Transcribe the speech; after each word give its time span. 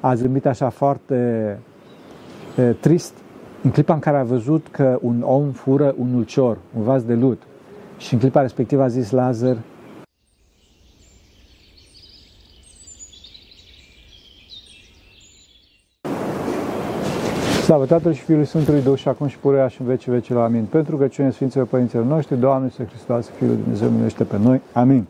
a 0.00 0.14
zâmbit 0.14 0.46
așa 0.46 0.68
foarte 0.68 1.14
e, 2.56 2.62
trist 2.62 3.14
în 3.62 3.70
clipa 3.70 3.94
în 3.94 4.00
care 4.00 4.16
a 4.16 4.22
văzut 4.22 4.66
că 4.70 4.98
un 5.00 5.22
om 5.22 5.50
fură 5.50 5.94
un 5.98 6.14
ulcior, 6.14 6.58
un 6.76 6.82
vas 6.82 7.02
de 7.02 7.14
lut. 7.14 7.42
Și 7.98 8.14
în 8.14 8.20
clipa 8.20 8.40
respectivă 8.40 8.82
a 8.82 8.88
zis 8.88 9.10
Lazar, 9.10 9.56
Slavă 17.70 17.86
Tatălui 17.86 18.16
și 18.16 18.22
Fiului 18.22 18.44
Sfântului 18.44 18.82
Duh 18.82 18.98
și 18.98 19.08
acum 19.08 19.26
și 19.26 19.38
purea 19.38 19.68
și 19.68 19.80
în 19.80 19.86
vecii 19.86 20.12
vecilor. 20.12 20.44
Amin. 20.44 20.64
Pentru 20.64 20.96
că 20.96 21.06
cine 21.06 21.30
Sfinților 21.30 21.66
Părinților 21.66 22.04
noștri, 22.04 22.38
Doamne 22.38 22.68
să 22.68 22.84
Hristos, 22.84 23.28
Fiul 23.28 23.56
Dumnezeu, 23.56 23.88
miluiește 23.88 24.24
pe 24.24 24.38
noi. 24.38 24.60
Amin. 24.72 25.06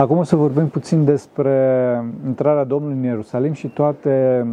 Acum 0.00 0.18
o 0.18 0.22
să 0.22 0.36
vorbim 0.36 0.66
puțin 0.66 1.04
despre 1.04 1.54
intrarea 2.26 2.64
Domnului 2.64 2.96
în 2.96 3.02
Ierusalim 3.02 3.52
și 3.52 3.66
toate 3.66 4.46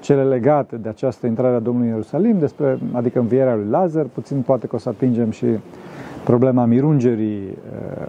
cele 0.00 0.24
legate 0.24 0.76
de 0.76 0.88
această 0.88 1.26
intrare 1.26 1.54
a 1.54 1.58
Domnului 1.58 1.88
în 1.88 1.94
Ierusalim, 1.94 2.38
despre, 2.38 2.78
adică 2.92 3.18
învierea 3.18 3.54
lui 3.54 3.66
Lazar, 3.70 4.06
puțin 4.14 4.40
poate 4.40 4.66
că 4.66 4.76
o 4.76 4.78
să 4.78 4.88
atingem 4.88 5.30
și 5.30 5.46
problema 6.24 6.64
mirungerii 6.64 7.42
uh, 7.42 8.06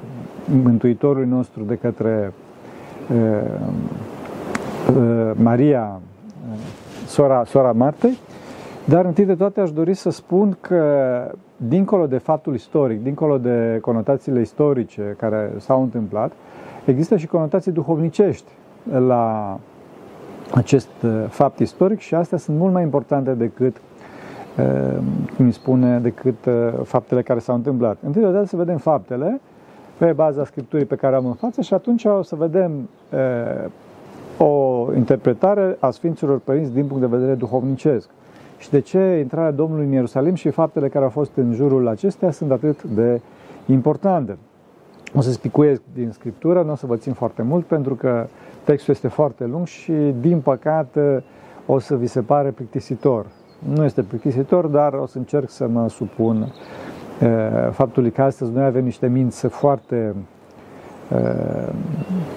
Mântuitorului 0.63 1.27
nostru 1.27 1.63
de 1.63 1.75
către 1.75 2.33
uh, 3.11 3.17
uh, 4.95 5.31
Maria, 5.33 5.99
sora, 7.05 7.43
sora 7.45 7.71
Martei, 7.71 8.17
dar 8.85 9.05
întâi 9.05 9.25
de 9.25 9.35
toate 9.35 9.61
aș 9.61 9.71
dori 9.71 9.93
să 9.93 10.09
spun 10.09 10.57
că 10.61 10.85
dincolo 11.55 12.07
de 12.07 12.17
faptul 12.17 12.53
istoric, 12.53 13.03
dincolo 13.03 13.37
de 13.37 13.77
conotațiile 13.81 14.41
istorice 14.41 15.15
care 15.17 15.51
s-au 15.57 15.81
întâmplat, 15.81 16.31
există 16.85 17.17
și 17.17 17.27
conotații 17.27 17.71
duhovnicești 17.71 18.51
la 18.89 19.57
acest 20.53 20.89
fapt 21.27 21.59
istoric 21.59 21.99
și 21.99 22.15
astea 22.15 22.37
sunt 22.37 22.57
mult 22.57 22.73
mai 22.73 22.83
importante 22.83 23.33
decât 23.33 23.81
cum 25.35 25.45
îi 25.45 25.51
spune, 25.51 25.99
decât 25.99 26.35
faptele 26.83 27.21
care 27.21 27.39
s-au 27.39 27.55
întâmplat. 27.55 27.97
Întâi 28.05 28.21
de 28.21 28.27
toate 28.27 28.47
să 28.47 28.55
vedem 28.55 28.77
faptele 28.77 29.41
pe 29.97 30.11
baza 30.11 30.45
scripturii 30.45 30.85
pe 30.85 30.95
care 30.95 31.15
am 31.15 31.25
în 31.25 31.33
față 31.33 31.61
și 31.61 31.73
atunci 31.73 32.05
o 32.05 32.21
să 32.21 32.35
vedem 32.35 32.89
o 34.37 34.85
interpretare 34.95 35.77
a 35.79 35.89
Sfinților 35.89 36.39
Părinți 36.39 36.73
din 36.73 36.85
punct 36.85 37.01
de 37.01 37.15
vedere 37.15 37.35
duhovnicesc. 37.35 38.09
Și 38.57 38.69
de 38.69 38.79
ce 38.79 39.17
intrarea 39.19 39.51
Domnului 39.51 39.85
în 39.85 39.91
Ierusalim 39.91 40.33
și 40.33 40.49
faptele 40.49 40.89
care 40.89 41.03
au 41.03 41.09
fost 41.09 41.31
în 41.35 41.53
jurul 41.53 41.87
acestea 41.87 42.31
sunt 42.31 42.51
atât 42.51 42.83
de 42.83 43.21
importante. 43.65 44.37
O 45.15 45.21
să 45.21 45.31
spicuiesc 45.31 45.81
din 45.93 46.11
Scriptură, 46.11 46.61
nu 46.61 46.71
o 46.71 46.75
să 46.75 46.85
vă 46.85 46.95
țin 46.95 47.13
foarte 47.13 47.41
mult 47.41 47.65
pentru 47.65 47.95
că 47.95 48.27
textul 48.63 48.93
este 48.93 49.07
foarte 49.07 49.45
lung 49.45 49.65
și, 49.65 49.93
din 50.19 50.39
păcate, 50.39 51.23
o 51.65 51.79
să 51.79 51.95
vi 51.95 52.07
se 52.07 52.21
pare 52.21 52.49
plictisitor. 52.49 53.25
Nu 53.75 53.83
este 53.83 54.01
plictisitor, 54.01 54.65
dar 54.65 54.93
o 54.93 55.05
să 55.05 55.17
încerc 55.17 55.49
să 55.49 55.67
mă 55.67 55.89
supun 55.89 56.53
faptului 57.71 58.11
că 58.11 58.21
astăzi 58.21 58.51
noi 58.51 58.63
avem 58.63 58.83
niște 58.83 59.07
minți 59.07 59.47
foarte 59.47 60.15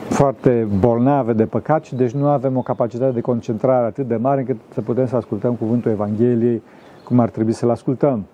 foarte 0.08 0.68
bolnave 0.78 1.32
de 1.32 1.46
păcat 1.46 1.84
și 1.84 1.94
deci 1.94 2.10
nu 2.10 2.26
avem 2.26 2.56
o 2.56 2.62
capacitate 2.62 3.12
de 3.12 3.20
concentrare 3.20 3.86
atât 3.86 4.08
de 4.08 4.16
mare 4.16 4.40
încât 4.40 4.56
să 4.72 4.80
putem 4.80 5.06
să 5.06 5.16
ascultăm 5.16 5.54
cuvântul 5.54 5.90
Evangheliei 5.90 6.62
cum 7.04 7.20
ar 7.20 7.28
trebui 7.28 7.52
să-l 7.52 7.70
ascultăm. 7.70 8.24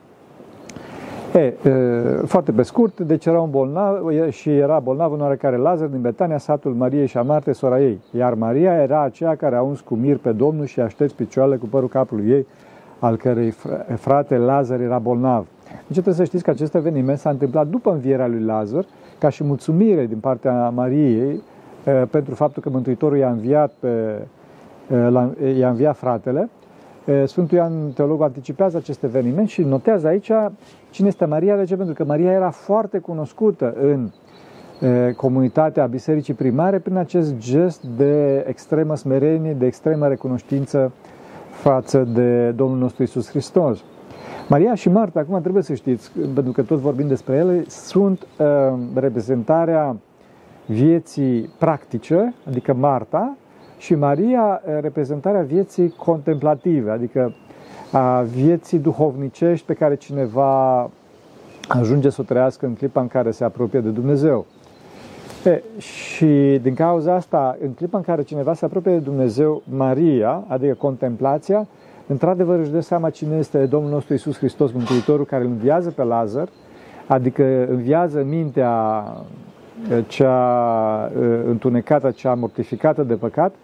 E, 1.34 1.54
foarte 2.24 2.52
pe 2.52 2.62
scurt, 2.62 3.00
deci 3.00 3.26
era 3.26 3.40
un 3.40 3.50
bolnav 3.50 4.10
și 4.30 4.50
era 4.56 4.78
bolnav 4.78 5.12
un 5.12 5.20
oarecare 5.20 5.56
Lazar 5.56 5.88
din 5.88 6.00
Betania, 6.00 6.38
satul 6.38 6.72
Mariei 6.72 7.06
și 7.06 7.16
a 7.16 7.22
Marte, 7.22 7.52
sora 7.52 7.80
ei. 7.80 8.00
Iar 8.16 8.34
Maria 8.34 8.72
era 8.72 9.02
aceea 9.02 9.34
care 9.36 9.56
a 9.56 9.62
uns 9.62 9.80
cu 9.80 9.94
mir 9.94 10.16
pe 10.16 10.32
Domnul 10.32 10.64
și 10.64 10.80
a 10.80 10.88
șters 10.88 11.12
picioarele 11.12 11.56
cu 11.56 11.66
părul 11.66 11.88
capului 11.88 12.30
ei, 12.30 12.46
al 12.98 13.16
cărei 13.16 13.54
frate 13.94 14.36
Lazar 14.36 14.80
era 14.80 14.98
bolnav. 14.98 15.46
Deci 15.64 15.92
trebuie 15.92 16.14
să 16.14 16.24
știți 16.24 16.44
că 16.44 16.50
acest 16.50 16.74
eveniment 16.74 17.18
s-a 17.18 17.30
întâmplat 17.30 17.66
după 17.66 17.90
învierea 17.90 18.26
lui 18.26 18.42
Lazar, 18.42 18.84
ca 19.18 19.28
și 19.28 19.44
mulțumire 19.44 20.06
din 20.06 20.18
partea 20.18 20.68
Mariei 20.68 21.42
pentru 22.10 22.34
faptul 22.34 22.62
că 22.62 22.68
Mântuitorul 22.70 23.16
i-a 23.16 23.30
înviat, 23.30 23.72
pe, 23.80 24.18
i-a 25.58 25.68
înviat 25.68 25.96
fratele. 25.96 26.48
Sfântul 27.24 27.56
Ioan 27.56 27.90
Teologul 27.94 28.24
anticipează 28.24 28.76
acest 28.76 29.02
eveniment 29.02 29.48
și 29.48 29.62
notează 29.62 30.06
aici 30.06 30.30
cine 30.90 31.08
este 31.08 31.24
Maria. 31.24 31.56
De 31.56 31.64
ce? 31.64 31.76
Pentru 31.76 31.94
că 31.94 32.04
Maria 32.04 32.32
era 32.32 32.50
foarte 32.50 32.98
cunoscută 32.98 33.74
în 33.82 34.10
comunitatea 35.16 35.86
Bisericii 35.86 36.34
Primare 36.34 36.78
prin 36.78 36.96
acest 36.96 37.36
gest 37.38 37.82
de 37.82 38.44
extremă 38.48 38.96
smerenie, 38.96 39.52
de 39.52 39.66
extremă 39.66 40.08
recunoștință 40.08 40.92
față 41.50 41.98
de 42.04 42.50
Domnul 42.50 42.78
nostru 42.78 43.02
Isus 43.02 43.28
Hristos. 43.28 43.82
Maria 44.48 44.74
și 44.74 44.88
Marta, 44.88 45.20
acum 45.20 45.40
trebuie 45.40 45.62
să 45.62 45.74
știți, 45.74 46.10
pentru 46.34 46.52
că 46.52 46.62
tot 46.62 46.78
vorbim 46.78 47.08
despre 47.08 47.34
ele, 47.34 47.64
sunt 47.68 48.26
uh, 48.38 48.46
reprezentarea 48.94 49.96
vieții 50.66 51.50
practice, 51.58 52.34
adică 52.48 52.74
Marta, 52.74 53.36
și 53.80 53.94
Maria 53.94 54.62
uh, 54.64 54.78
reprezentarea 54.80 55.42
vieții 55.42 55.94
contemplative, 55.96 56.90
adică 56.90 57.34
a 57.92 58.20
vieții 58.20 58.78
duhovnicești 58.78 59.66
pe 59.66 59.74
care 59.74 59.94
cineva 59.94 60.90
ajunge 61.68 62.10
să 62.10 62.20
o 62.20 62.24
trăiască 62.24 62.66
în 62.66 62.74
clipa 62.74 63.00
în 63.00 63.06
care 63.06 63.30
se 63.30 63.44
apropie 63.44 63.80
de 63.80 63.88
Dumnezeu. 63.88 64.46
E, 65.44 65.62
și 65.78 66.58
din 66.62 66.74
cauza 66.74 67.14
asta, 67.14 67.56
în 67.62 67.70
clipa 67.70 67.96
în 67.96 68.04
care 68.04 68.22
cineva 68.22 68.54
se 68.54 68.64
apropie 68.64 68.92
de 68.92 68.98
Dumnezeu, 68.98 69.62
Maria, 69.76 70.44
adică 70.48 70.74
contemplația, 70.74 71.66
într-adevăr 72.06 72.58
își 72.58 72.70
dă 72.70 72.80
seama 72.80 73.10
cine 73.10 73.36
este 73.36 73.66
Domnul 73.66 73.90
nostru 73.90 74.14
Isus 74.14 74.36
Hristos, 74.36 74.72
Mântuitorul, 74.72 75.24
care 75.24 75.44
îl 75.44 75.50
înviază 75.50 75.90
pe 75.90 76.02
Lazar, 76.02 76.48
adică 77.06 77.66
înviază 77.68 78.22
mintea 78.22 79.04
cea 80.06 81.10
întunecată, 81.46 82.10
cea 82.10 82.34
mortificată 82.34 83.02
de 83.02 83.14
păcat 83.14 83.54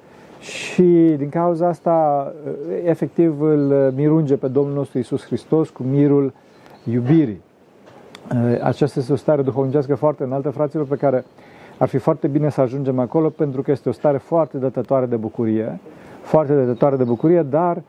și 0.40 1.14
din 1.16 1.28
cauza 1.28 1.68
asta 1.68 2.32
efectiv 2.84 3.40
îl 3.40 3.92
mirunge 3.96 4.36
pe 4.36 4.48
Domnul 4.48 4.74
nostru 4.74 4.98
Isus 4.98 5.24
Hristos 5.24 5.68
cu 5.68 5.82
mirul 5.82 6.32
iubirii. 6.84 7.40
Aceasta 8.62 9.00
este 9.00 9.12
o 9.12 9.16
stare 9.16 9.42
duhovnicească 9.42 9.94
foarte 9.94 10.22
înaltă, 10.22 10.50
fraților, 10.50 10.86
pe 10.86 10.96
care 10.96 11.24
ar 11.78 11.88
fi 11.88 11.98
foarte 11.98 12.26
bine 12.26 12.50
să 12.50 12.60
ajungem 12.60 12.98
acolo 12.98 13.28
pentru 13.28 13.62
că 13.62 13.70
este 13.70 13.88
o 13.88 13.92
stare 13.92 14.18
foarte 14.18 14.58
dătătoare 14.58 15.06
de 15.06 15.16
bucurie, 15.16 15.80
foarte 16.20 16.54
dătătoare 16.54 16.96
de 16.96 17.04
bucurie, 17.04 17.42
dar 17.42 17.82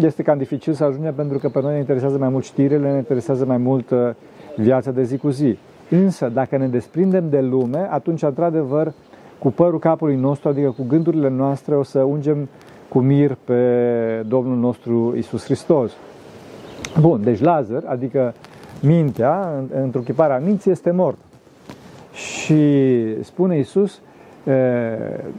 este 0.00 0.22
cam 0.22 0.38
dificil 0.38 0.72
să 0.72 0.84
ajungem 0.84 1.14
pentru 1.14 1.38
că 1.38 1.48
pe 1.48 1.60
noi 1.60 1.72
ne 1.72 1.78
interesează 1.78 2.18
mai 2.18 2.28
mult 2.28 2.44
știrile, 2.44 2.90
ne 2.90 2.96
interesează 2.96 3.44
mai 3.44 3.56
mult 3.56 3.92
viața 4.56 4.90
de 4.90 5.02
zi 5.02 5.16
cu 5.16 5.28
zi. 5.28 5.58
Însă, 5.90 6.28
dacă 6.28 6.56
ne 6.56 6.66
desprindem 6.66 7.28
de 7.28 7.40
lume, 7.40 7.88
atunci, 7.90 8.22
într-adevăr, 8.22 8.92
cu 9.38 9.52
părul 9.52 9.78
capului 9.78 10.16
nostru, 10.16 10.48
adică 10.48 10.70
cu 10.70 10.84
gândurile 10.88 11.28
noastre, 11.28 11.74
o 11.74 11.82
să 11.82 12.02
ungem 12.02 12.48
cu 12.88 12.98
mir 12.98 13.36
pe 13.44 14.24
Domnul 14.28 14.56
nostru 14.56 15.14
Isus 15.16 15.44
Hristos. 15.44 15.92
Bun, 17.00 17.22
deci 17.22 17.40
Lazar, 17.40 17.82
adică 17.86 18.34
mintea, 18.82 19.52
într-o 19.82 20.00
minții, 20.44 20.70
este 20.70 20.90
mort. 20.90 21.18
Și 22.12 23.22
spune 23.22 23.58
Isus, 23.58 24.00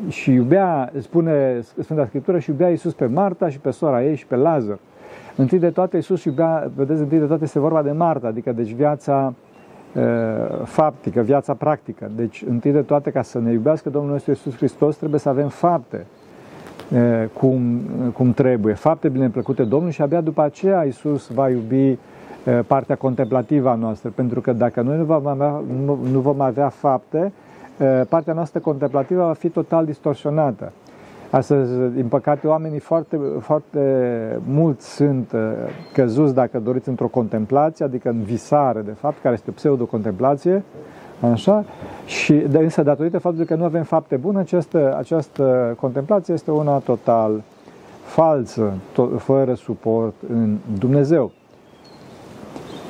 și 0.08 0.32
iubea, 0.32 0.92
spune 1.00 1.62
Sfânta 1.82 2.06
Scriptură, 2.06 2.40
și 2.40 2.50
iubea 2.50 2.70
Iisus 2.70 2.94
pe 2.94 3.06
Marta 3.06 3.50
și 3.50 3.60
pe 3.60 3.72
sora 3.72 4.04
ei 4.04 4.16
și 4.16 4.26
pe 4.26 4.36
Lazar. 4.36 4.78
Întâi 5.36 5.60
de 5.60 5.70
toate 5.70 5.96
Iisus 5.96 6.24
iubea, 6.24 6.72
vedeți, 6.76 7.02
întâi 7.02 7.20
de 7.20 7.26
toate 7.26 7.44
este 7.44 7.60
vorba 7.60 7.82
de 7.82 7.92
Marta, 7.92 8.28
adică 8.28 8.52
deci 8.52 8.74
viața 8.74 9.34
e, 9.34 9.47
faptică, 10.64 11.22
viața 11.22 11.54
practică. 11.54 12.12
Deci 12.16 12.44
întâi 12.50 12.72
de 12.72 12.82
toate 12.82 13.10
ca 13.10 13.22
să 13.22 13.40
ne 13.40 13.52
iubească 13.52 13.90
Domnul 13.90 14.12
nostru 14.12 14.32
Iisus 14.32 14.56
Hristos 14.56 14.96
trebuie 14.96 15.20
să 15.20 15.30
avem 15.30 15.48
fapte 15.48 16.06
e, 16.94 17.30
cum, 17.34 17.82
cum 18.14 18.34
trebuie, 18.34 18.74
fapte 18.74 19.10
bine 19.10 19.30
plăcute 19.30 19.64
Domnului 19.64 19.94
și 19.94 20.02
abia 20.02 20.22
după 20.22 20.42
aceea 20.42 20.86
Iisus 20.86 21.28
va 21.28 21.50
iubi 21.50 21.88
e, 21.88 21.98
partea 22.68 22.96
contemplativă 22.96 23.70
a 23.70 23.76
noastră, 23.76 24.10
pentru 24.16 24.42
că 24.42 24.54
dacă 24.54 24.82
noi 24.82 24.98
nu 24.98 25.04
vom 25.04 25.28
avea, 25.28 25.64
nu, 25.86 26.00
nu 26.12 26.20
vom 26.20 26.42
avea 26.42 26.70
fapte, 26.70 27.32
Eh, 27.78 28.02
partea 28.10 28.34
noastră 28.34 28.60
contemplativă 28.60 29.26
va 29.26 29.34
fi 29.34 29.50
total 29.50 29.86
distorsionată. 29.86 30.72
Astăzi, 31.30 31.72
din 31.94 32.08
păcate, 32.08 32.48
oamenii 32.48 32.80
foarte, 32.80 33.20
foarte 33.40 33.80
mulți 34.48 34.96
sunt 34.96 35.32
eh, 35.34 35.40
căzuți, 35.94 36.34
dacă 36.34 36.60
doriți, 36.60 36.90
într-o 36.90 37.08
contemplație, 37.08 37.86
adică 37.86 38.10
în 38.10 38.22
visare, 38.22 38.82
de 38.82 38.92
fapt, 38.92 39.22
care 39.22 39.34
este 39.34 39.52
pseudo-contemplație, 39.52 40.64
așa, 41.32 41.66
și 42.06 42.34
de, 42.34 42.58
însă 42.58 42.84
datorită 42.84 43.20
faptului 43.20 43.48
că 43.48 43.56
nu 43.56 43.64
avem 43.64 43.84
fapte 43.84 44.16
bune, 44.16 44.40
această, 44.40 44.96
această 44.98 45.76
contemplație 45.80 46.34
este 46.34 46.52
una 46.52 46.78
total 46.78 47.42
falsă, 48.04 48.74
to- 48.92 49.18
fără 49.18 49.54
suport 49.54 50.14
în 50.30 50.58
Dumnezeu. 50.80 51.32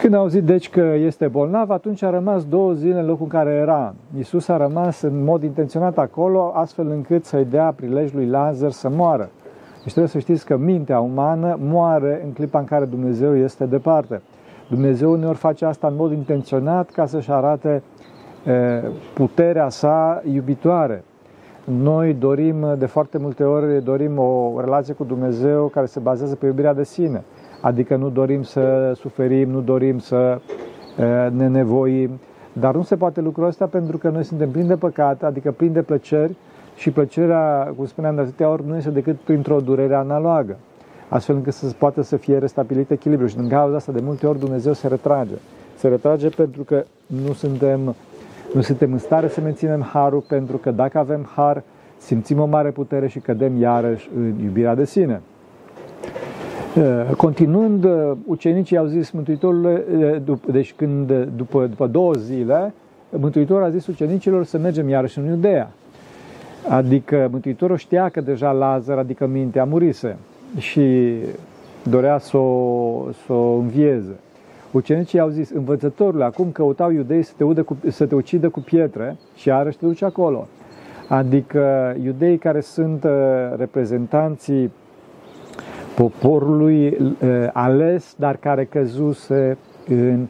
Când 0.07 0.19
a 0.19 0.21
auzit 0.21 0.43
deci 0.43 0.69
că 0.69 0.93
este 0.97 1.27
bolnav, 1.27 1.69
atunci 1.69 2.03
a 2.03 2.09
rămas 2.09 2.45
două 2.45 2.73
zile 2.73 2.99
în 2.99 3.05
locul 3.05 3.23
în 3.23 3.29
care 3.29 3.49
era. 3.49 3.95
Iisus 4.17 4.47
a 4.47 4.57
rămas 4.57 5.01
în 5.01 5.23
mod 5.23 5.43
intenționat 5.43 5.97
acolo, 5.97 6.51
astfel 6.55 6.89
încât 6.89 7.25
să-i 7.25 7.45
dea 7.45 7.73
prilej 7.75 8.11
lui 8.13 8.25
Lazar 8.25 8.71
să 8.71 8.89
moară. 8.89 9.29
Deci 9.83 9.91
trebuie 9.91 10.07
să 10.07 10.19
știți 10.19 10.45
că 10.45 10.57
mintea 10.57 10.99
umană 10.99 11.57
moare 11.61 12.21
în 12.25 12.31
clipa 12.31 12.59
în 12.59 12.65
care 12.65 12.85
Dumnezeu 12.85 13.35
este 13.37 13.65
departe. 13.65 14.21
Dumnezeu 14.69 15.11
uneori 15.11 15.37
face 15.37 15.65
asta 15.65 15.87
în 15.87 15.95
mod 15.95 16.11
intenționat 16.11 16.89
ca 16.89 17.05
să-și 17.05 17.31
arate 17.31 17.83
puterea 19.13 19.69
sa 19.69 20.21
iubitoare. 20.33 21.03
Noi 21.63 22.13
dorim, 22.13 22.65
de 22.77 22.85
foarte 22.85 23.17
multe 23.17 23.43
ori, 23.43 23.83
dorim 23.83 24.17
o 24.17 24.53
relație 24.59 24.93
cu 24.93 25.03
Dumnezeu 25.03 25.65
care 25.65 25.85
se 25.85 25.99
bazează 25.99 26.35
pe 26.35 26.45
iubirea 26.45 26.73
de 26.73 26.83
sine. 26.83 27.23
Adică 27.61 27.95
nu 27.95 28.09
dorim 28.09 28.43
să 28.43 28.93
suferim, 28.95 29.49
nu 29.49 29.61
dorim 29.61 29.99
să 29.99 30.39
ne 31.31 31.47
nevoim, 31.47 32.09
dar 32.53 32.75
nu 32.75 32.81
se 32.81 32.95
poate 32.95 33.21
lucrul 33.21 33.45
ăsta 33.45 33.65
pentru 33.65 33.97
că 33.97 34.09
noi 34.09 34.23
suntem 34.23 34.49
plini 34.49 34.67
de 34.67 34.75
păcat, 34.75 35.23
adică 35.23 35.51
plini 35.51 35.73
de 35.73 35.81
plăceri 35.81 36.35
și 36.75 36.91
plăcerea, 36.91 37.73
cum 37.75 37.85
spuneam 37.85 38.15
de 38.15 38.21
atâtea 38.21 38.49
ori, 38.49 38.67
nu 38.67 38.75
este 38.75 38.89
decât 38.89 39.15
printr-o 39.15 39.59
durere 39.59 39.95
analogă, 39.95 40.57
astfel 41.09 41.35
încât 41.35 41.53
să 41.53 41.73
poată 41.77 42.01
să 42.01 42.17
fie 42.17 42.37
restabilit 42.37 42.91
echilibru. 42.91 43.27
Și 43.27 43.35
din 43.35 43.47
cauza 43.47 43.75
asta, 43.75 43.91
de 43.91 44.01
multe 44.03 44.27
ori, 44.27 44.39
Dumnezeu 44.39 44.73
se 44.73 44.87
retrage. 44.87 45.33
Se 45.75 45.87
retrage 45.87 46.29
pentru 46.29 46.63
că 46.63 46.83
nu 47.05 47.33
suntem, 47.33 47.95
nu 48.53 48.61
suntem 48.61 48.91
în 48.91 48.97
stare 48.97 49.27
să 49.27 49.41
menținem 49.41 49.81
harul, 49.81 50.23
pentru 50.27 50.57
că 50.57 50.71
dacă 50.71 50.97
avem 50.97 51.29
har, 51.35 51.63
simțim 51.97 52.39
o 52.39 52.45
mare 52.45 52.69
putere 52.69 53.07
și 53.07 53.19
cădem 53.19 53.61
iarăși 53.61 54.09
în 54.15 54.33
iubirea 54.43 54.75
de 54.75 54.85
sine. 54.85 55.21
Eh, 56.77 57.15
continuând, 57.15 57.83
eh, 57.83 58.11
ucenicii 58.25 58.77
au 58.77 58.85
zis 58.85 59.11
Mântuitorul, 59.11 59.65
eh, 59.65 60.37
deci 60.51 60.73
când, 60.73 61.27
după, 61.35 61.65
după 61.65 61.87
două 61.87 62.13
zile, 62.13 62.73
Mântuitorul 63.09 63.63
a 63.63 63.69
zis 63.69 63.87
ucenicilor 63.87 64.45
să 64.45 64.57
mergem 64.57 64.89
iarăși 64.89 65.19
în 65.19 65.25
Iudea. 65.25 65.71
Adică 66.69 67.27
Mântuitorul 67.31 67.77
știa 67.77 68.09
că 68.09 68.21
deja 68.21 68.51
Lazar, 68.51 68.97
adică 68.97 69.25
mintea, 69.25 69.63
murise 69.63 70.17
și 70.57 71.13
dorea 71.83 72.17
să 72.17 72.37
o, 72.37 73.05
să 73.25 73.33
o 73.33 73.53
învieze. 73.53 74.15
Ucenicii 74.71 75.19
au 75.19 75.29
zis, 75.29 75.49
învățătorule, 75.49 76.23
acum 76.23 76.51
căutau 76.51 76.91
iudei 76.91 77.23
să 77.23 77.33
te, 77.37 77.43
udă 77.43 77.63
cu, 77.63 77.77
să 77.89 78.05
te 78.05 78.15
ucidă 78.15 78.49
cu 78.49 78.59
pietre 78.59 79.15
și 79.35 79.47
iarăși 79.47 79.77
te 79.77 79.85
duci 79.85 80.01
acolo. 80.03 80.47
Adică 81.07 81.95
iudei 82.03 82.37
care 82.37 82.61
sunt 82.61 83.05
reprezentanții 83.57 84.71
poporului 85.97 86.87
uh, 86.87 87.47
ales, 87.53 88.15
dar 88.17 88.35
care 88.35 88.65
căzuse 88.65 89.57
în 89.87 90.27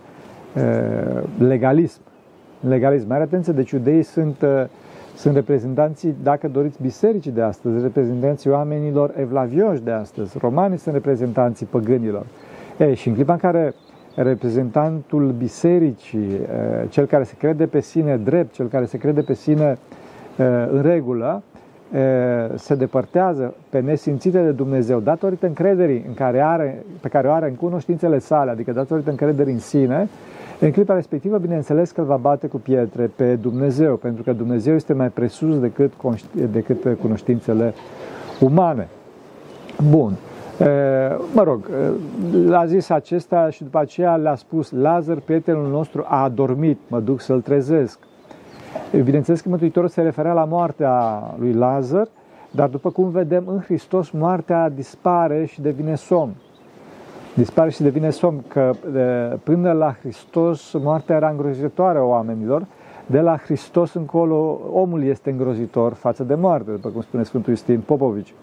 uh, 0.56 1.24
legalism. 1.40 2.02
Legalism. 2.68 3.08
Mare 3.08 3.24
atenție, 3.24 3.54
deci 3.54 3.72
iudeii 3.72 4.04
sunt, 4.04 4.42
uh, 4.42 4.64
sunt 5.16 5.36
reprezentanții, 5.36 6.16
dacă 6.24 6.48
doriți, 6.48 6.82
bisericii 6.82 7.32
de 7.32 7.42
astăzi, 7.42 7.82
reprezentanții 7.82 8.50
oamenilor 8.50 9.14
evlavioși 9.20 9.82
de 9.82 9.92
astăzi. 9.92 10.38
Romanii 10.38 10.78
sunt 10.78 10.94
reprezentanții 10.94 11.66
păgânilor. 11.66 12.26
E, 12.78 12.94
și 12.94 13.08
în 13.08 13.14
clipa 13.14 13.34
în 13.34 13.40
care 13.40 13.74
reprezentantul 14.16 15.36
bisericii, 15.38 16.40
cel 16.90 17.06
care 17.06 17.24
se 17.24 17.36
crede 17.38 17.66
pe 17.66 17.80
sine 17.80 18.18
drept, 18.18 18.54
cel 18.54 18.68
care 18.68 18.86
se 18.86 18.98
crede 18.98 19.22
pe 19.22 19.34
sine 19.34 19.78
în 20.72 20.82
regulă, 20.82 21.44
se 22.56 22.76
depărtează 22.76 23.54
pe 23.70 23.80
nesimțite 23.80 24.44
de 24.44 24.52
Dumnezeu 24.52 25.00
datorită 25.00 25.46
încrederii 25.46 26.04
în 26.08 26.14
care 26.14 26.42
are, 26.42 26.84
pe 27.02 27.08
care 27.08 27.28
o 27.28 27.32
are 27.32 27.48
în 27.48 27.56
cunoștințele 27.56 28.20
sale, 28.20 28.52
adică 28.52 28.72
datorită 28.72 29.10
încrederii 29.10 29.54
în 29.54 29.60
sine, 29.60 30.08
în 30.60 30.72
clipa 30.72 30.94
respectivă, 30.94 31.38
bineînțeles 31.38 31.92
că 31.92 32.02
îl 32.02 32.08
va 32.08 32.16
bate 32.16 32.48
cu 32.48 32.58
pietre 32.58 33.12
pe 33.16 33.36
Dumnezeu, 33.36 33.96
pentru 33.96 34.24
că 34.24 34.34
Dumnezeu 34.34 34.76
este 34.76 34.94
mai 34.94 35.10
presus 35.10 35.60
decât, 35.60 35.92
decât 36.52 36.98
cunoștințele 37.02 37.74
umane. 38.40 38.88
Bun. 39.90 40.14
Mă 41.34 41.44
rog, 41.44 41.70
l-a 42.46 42.66
zis 42.66 42.90
acesta 42.90 43.50
și 43.50 43.64
după 43.64 43.80
aceea 43.80 44.16
le-a 44.16 44.36
spus, 44.36 44.72
Lazar, 44.72 45.18
prietenul 45.26 45.70
nostru, 45.70 46.06
a 46.08 46.24
adormit, 46.24 46.80
mă 46.88 47.00
duc 47.00 47.22
să-l 47.22 47.42
trezesc. 47.42 48.00
Bineînțeles 49.04 49.42
că 49.42 49.50
Mântuitorul 49.50 49.90
se 49.90 50.02
referea 50.02 50.34
la 50.34 50.46
moartea 50.46 51.24
lui 51.40 51.54
Lazar, 51.54 52.08
dar 52.52 52.70
după 52.70 52.90
cum 52.90 53.10
vedem, 53.10 53.44
în 53.48 53.60
Hristos 53.60 54.10
moartea 54.10 54.70
dispare 54.70 55.46
și 55.46 55.62
devine 55.62 55.96
somn. 55.96 56.36
Dispare 57.34 57.70
și 57.70 57.82
devine 57.82 58.10
somn, 58.10 58.44
că 58.48 58.74
până 59.44 59.72
la 59.72 59.96
Hristos 60.00 60.74
moartea 60.74 61.16
era 61.16 61.30
îngrozitoare 61.30 61.98
a 61.98 62.04
oamenilor, 62.04 62.66
de 63.06 63.20
la 63.20 63.38
Hristos 63.38 63.94
încolo 63.94 64.60
omul 64.74 65.04
este 65.04 65.30
îngrozitor 65.30 65.94
față 65.94 66.24
de 66.24 66.36
moarte, 66.36 66.72
după 66.72 66.90
cum 66.90 67.02
spune 67.02 67.24
Sfântul 67.24 67.50
Iustin 67.50 67.80
Popovici. 67.80 68.34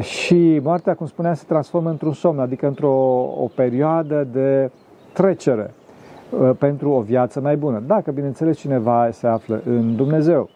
Și 0.00 0.60
moartea, 0.62 0.94
cum 0.94 1.06
spuneam, 1.06 1.34
se 1.34 1.44
transformă 1.48 1.90
într-un 1.90 2.12
somn, 2.12 2.38
adică 2.38 2.66
într-o 2.66 2.92
o 3.38 3.50
perioadă 3.54 4.28
de 4.32 4.70
trecere 5.12 5.70
Uh, 5.70 5.83
pentru 6.58 6.90
o 6.90 7.00
viață 7.00 7.40
mai 7.40 7.56
bună. 7.56 7.82
Dacă, 7.86 8.10
bineînțeles, 8.10 8.56
cineva 8.56 9.08
se 9.12 9.26
află 9.26 9.62
în 9.66 9.96
Dumnezeu. 9.96 10.48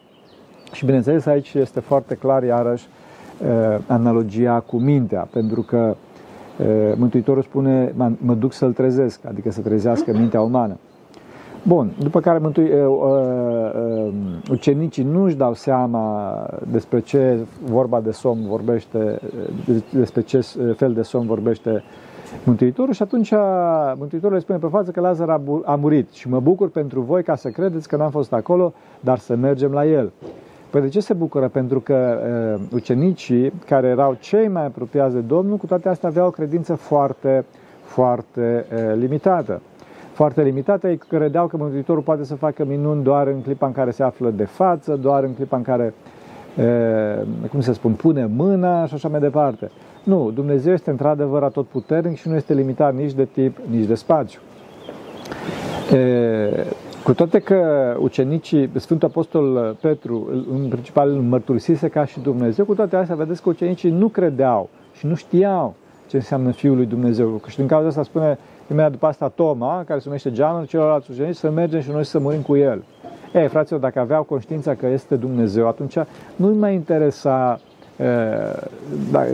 Și, 0.71 0.85
bineînțeles, 0.85 1.25
aici 1.25 1.53
este 1.53 1.79
foarte 1.79 2.15
clar, 2.15 2.43
iarăși, 2.43 2.87
uh, 3.41 3.81
analogia 3.87 4.59
cu 4.59 4.77
mintea, 4.77 5.27
pentru 5.31 5.61
că 5.61 5.95
uh, 6.59 6.65
Mântuitorul 6.95 7.43
spune, 7.43 7.93
mă 8.17 8.33
duc 8.33 8.53
să-l 8.53 8.73
trezesc, 8.73 9.25
adică 9.25 9.51
să 9.51 9.61
trezească 9.61 10.11
mintea 10.11 10.41
umană. 10.41 10.77
Bun, 11.63 11.91
după 11.99 12.19
care 12.19 12.37
mântui, 12.37 12.71
ucenicii 14.51 15.03
nu 15.03 15.23
își 15.23 15.35
dau 15.35 15.53
seama 15.53 16.33
despre 16.71 16.99
ce 16.99 17.37
vorba 17.63 17.99
de 17.99 18.11
somn 18.11 18.47
vorbește, 18.47 19.19
despre 19.89 20.21
ce 20.21 20.39
fel 20.75 20.93
de 20.93 21.01
somn 21.01 21.27
vorbește 21.27 21.83
Mântuitorul 22.43 22.93
și 22.93 23.01
atunci 23.01 23.33
Mântuitorul 23.95 24.35
le 24.35 24.41
spune 24.41 24.57
pe 24.57 24.67
față 24.67 24.91
că 24.91 24.99
Lazar 24.99 25.29
a, 25.29 25.41
a 25.65 25.75
murit 25.75 26.11
și 26.11 26.29
mă 26.29 26.39
bucur 26.39 26.69
pentru 26.69 27.01
voi 27.01 27.23
ca 27.23 27.35
să 27.35 27.49
credeți 27.49 27.87
că 27.87 27.95
n-am 27.95 28.09
fost 28.09 28.33
acolo, 28.33 28.73
dar 28.99 29.17
să 29.17 29.35
mergem 29.35 29.71
la 29.71 29.85
el. 29.85 30.11
Păi 30.69 30.81
de 30.81 30.87
ce 30.87 30.99
se 30.99 31.13
bucură? 31.13 31.47
Pentru 31.47 31.79
că 31.79 32.19
uh, 32.57 32.61
ucenicii 32.73 33.53
care 33.65 33.87
erau 33.87 34.17
cei 34.19 34.47
mai 34.47 34.65
apropiați 34.65 35.13
de 35.13 35.19
Domnul, 35.19 35.57
cu 35.57 35.65
toate 35.65 35.89
astea 35.89 36.09
aveau 36.09 36.27
o 36.27 36.31
credință 36.31 36.75
foarte, 36.75 37.45
foarte 37.83 38.65
uh, 38.73 38.95
limitată. 38.97 39.61
Foarte 40.13 40.41
limitată, 40.41 40.87
ei 40.87 40.97
credeau 40.97 41.47
că 41.47 41.57
Mântuitorul 41.57 42.01
poate 42.01 42.23
să 42.23 42.35
facă 42.35 42.65
minuni 42.65 43.03
doar 43.03 43.27
în 43.27 43.41
clipa 43.41 43.65
în 43.65 43.71
care 43.71 43.91
se 43.91 44.03
află 44.03 44.29
de 44.29 44.45
față, 44.45 44.95
doar 44.95 45.23
în 45.23 45.33
clipa 45.33 45.57
în 45.57 45.63
care, 45.63 45.93
uh, 45.93 46.18
cum 47.51 47.61
se 47.61 47.73
spun, 47.73 47.91
pune 47.91 48.29
mâna 48.35 48.85
și 48.85 48.93
așa 48.93 49.07
mai 49.07 49.19
departe. 49.19 49.71
Nu, 50.03 50.31
Dumnezeu 50.33 50.73
este 50.73 50.89
într-adevăr 50.89 51.43
atotputernic 51.43 52.17
și 52.17 52.27
nu 52.27 52.35
este 52.35 52.53
limitat 52.53 52.95
nici 52.95 53.13
de 53.13 53.25
tip, 53.25 53.57
nici 53.69 53.85
de 53.85 53.95
spațiu. 53.95 54.39
E, 55.93 56.65
cu 57.03 57.13
toate 57.13 57.39
că 57.39 57.95
ucenicii, 57.99 58.69
Sfântul 58.75 59.07
Apostol 59.07 59.77
Petru, 59.81 60.27
în 60.51 60.67
principal 60.67 61.09
îl 61.09 61.21
mărturisise 61.21 61.87
ca 61.87 62.05
și 62.05 62.19
Dumnezeu, 62.19 62.65
cu 62.65 62.75
toate 62.75 62.95
astea 62.95 63.15
vedeți 63.15 63.41
că 63.41 63.49
ucenicii 63.49 63.91
nu 63.91 64.07
credeau 64.07 64.69
și 64.93 65.05
nu 65.05 65.15
știau 65.15 65.75
ce 66.07 66.15
înseamnă 66.15 66.51
Fiul 66.51 66.75
lui 66.75 66.85
Dumnezeu. 66.85 67.41
Și 67.47 67.57
din 67.57 67.67
cauza 67.67 67.87
asta 67.87 68.03
spune 68.03 68.37
imediat 68.71 68.91
după 68.91 69.05
asta 69.05 69.31
Toma, 69.35 69.83
care 69.85 69.99
se 69.99 70.05
numește 70.05 70.31
Geanul, 70.31 70.65
celorlalți 70.65 71.11
ucenici, 71.11 71.35
să 71.35 71.49
mergem 71.49 71.81
și 71.81 71.91
noi 71.91 72.05
să 72.05 72.19
murim 72.19 72.41
cu 72.41 72.55
el. 72.55 72.83
Ei, 73.33 73.47
fraților, 73.47 73.79
dacă 73.79 73.99
aveau 73.99 74.23
conștiința 74.23 74.75
că 74.75 74.87
este 74.87 75.15
Dumnezeu, 75.15 75.67
atunci 75.67 75.97
nu-i 76.35 76.57
mai 76.57 76.73
interesa 76.73 77.59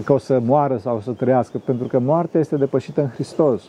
că 0.04 0.14
o 0.14 0.18
să 0.18 0.40
moară 0.40 0.78
sau 0.78 0.96
o 0.96 1.00
să 1.00 1.12
trăiască, 1.12 1.58
pentru 1.66 1.88
că 1.88 2.00
moartea 2.00 2.40
este 2.40 2.56
depășită 2.56 3.02
în 3.02 3.08
Hristos. 3.08 3.64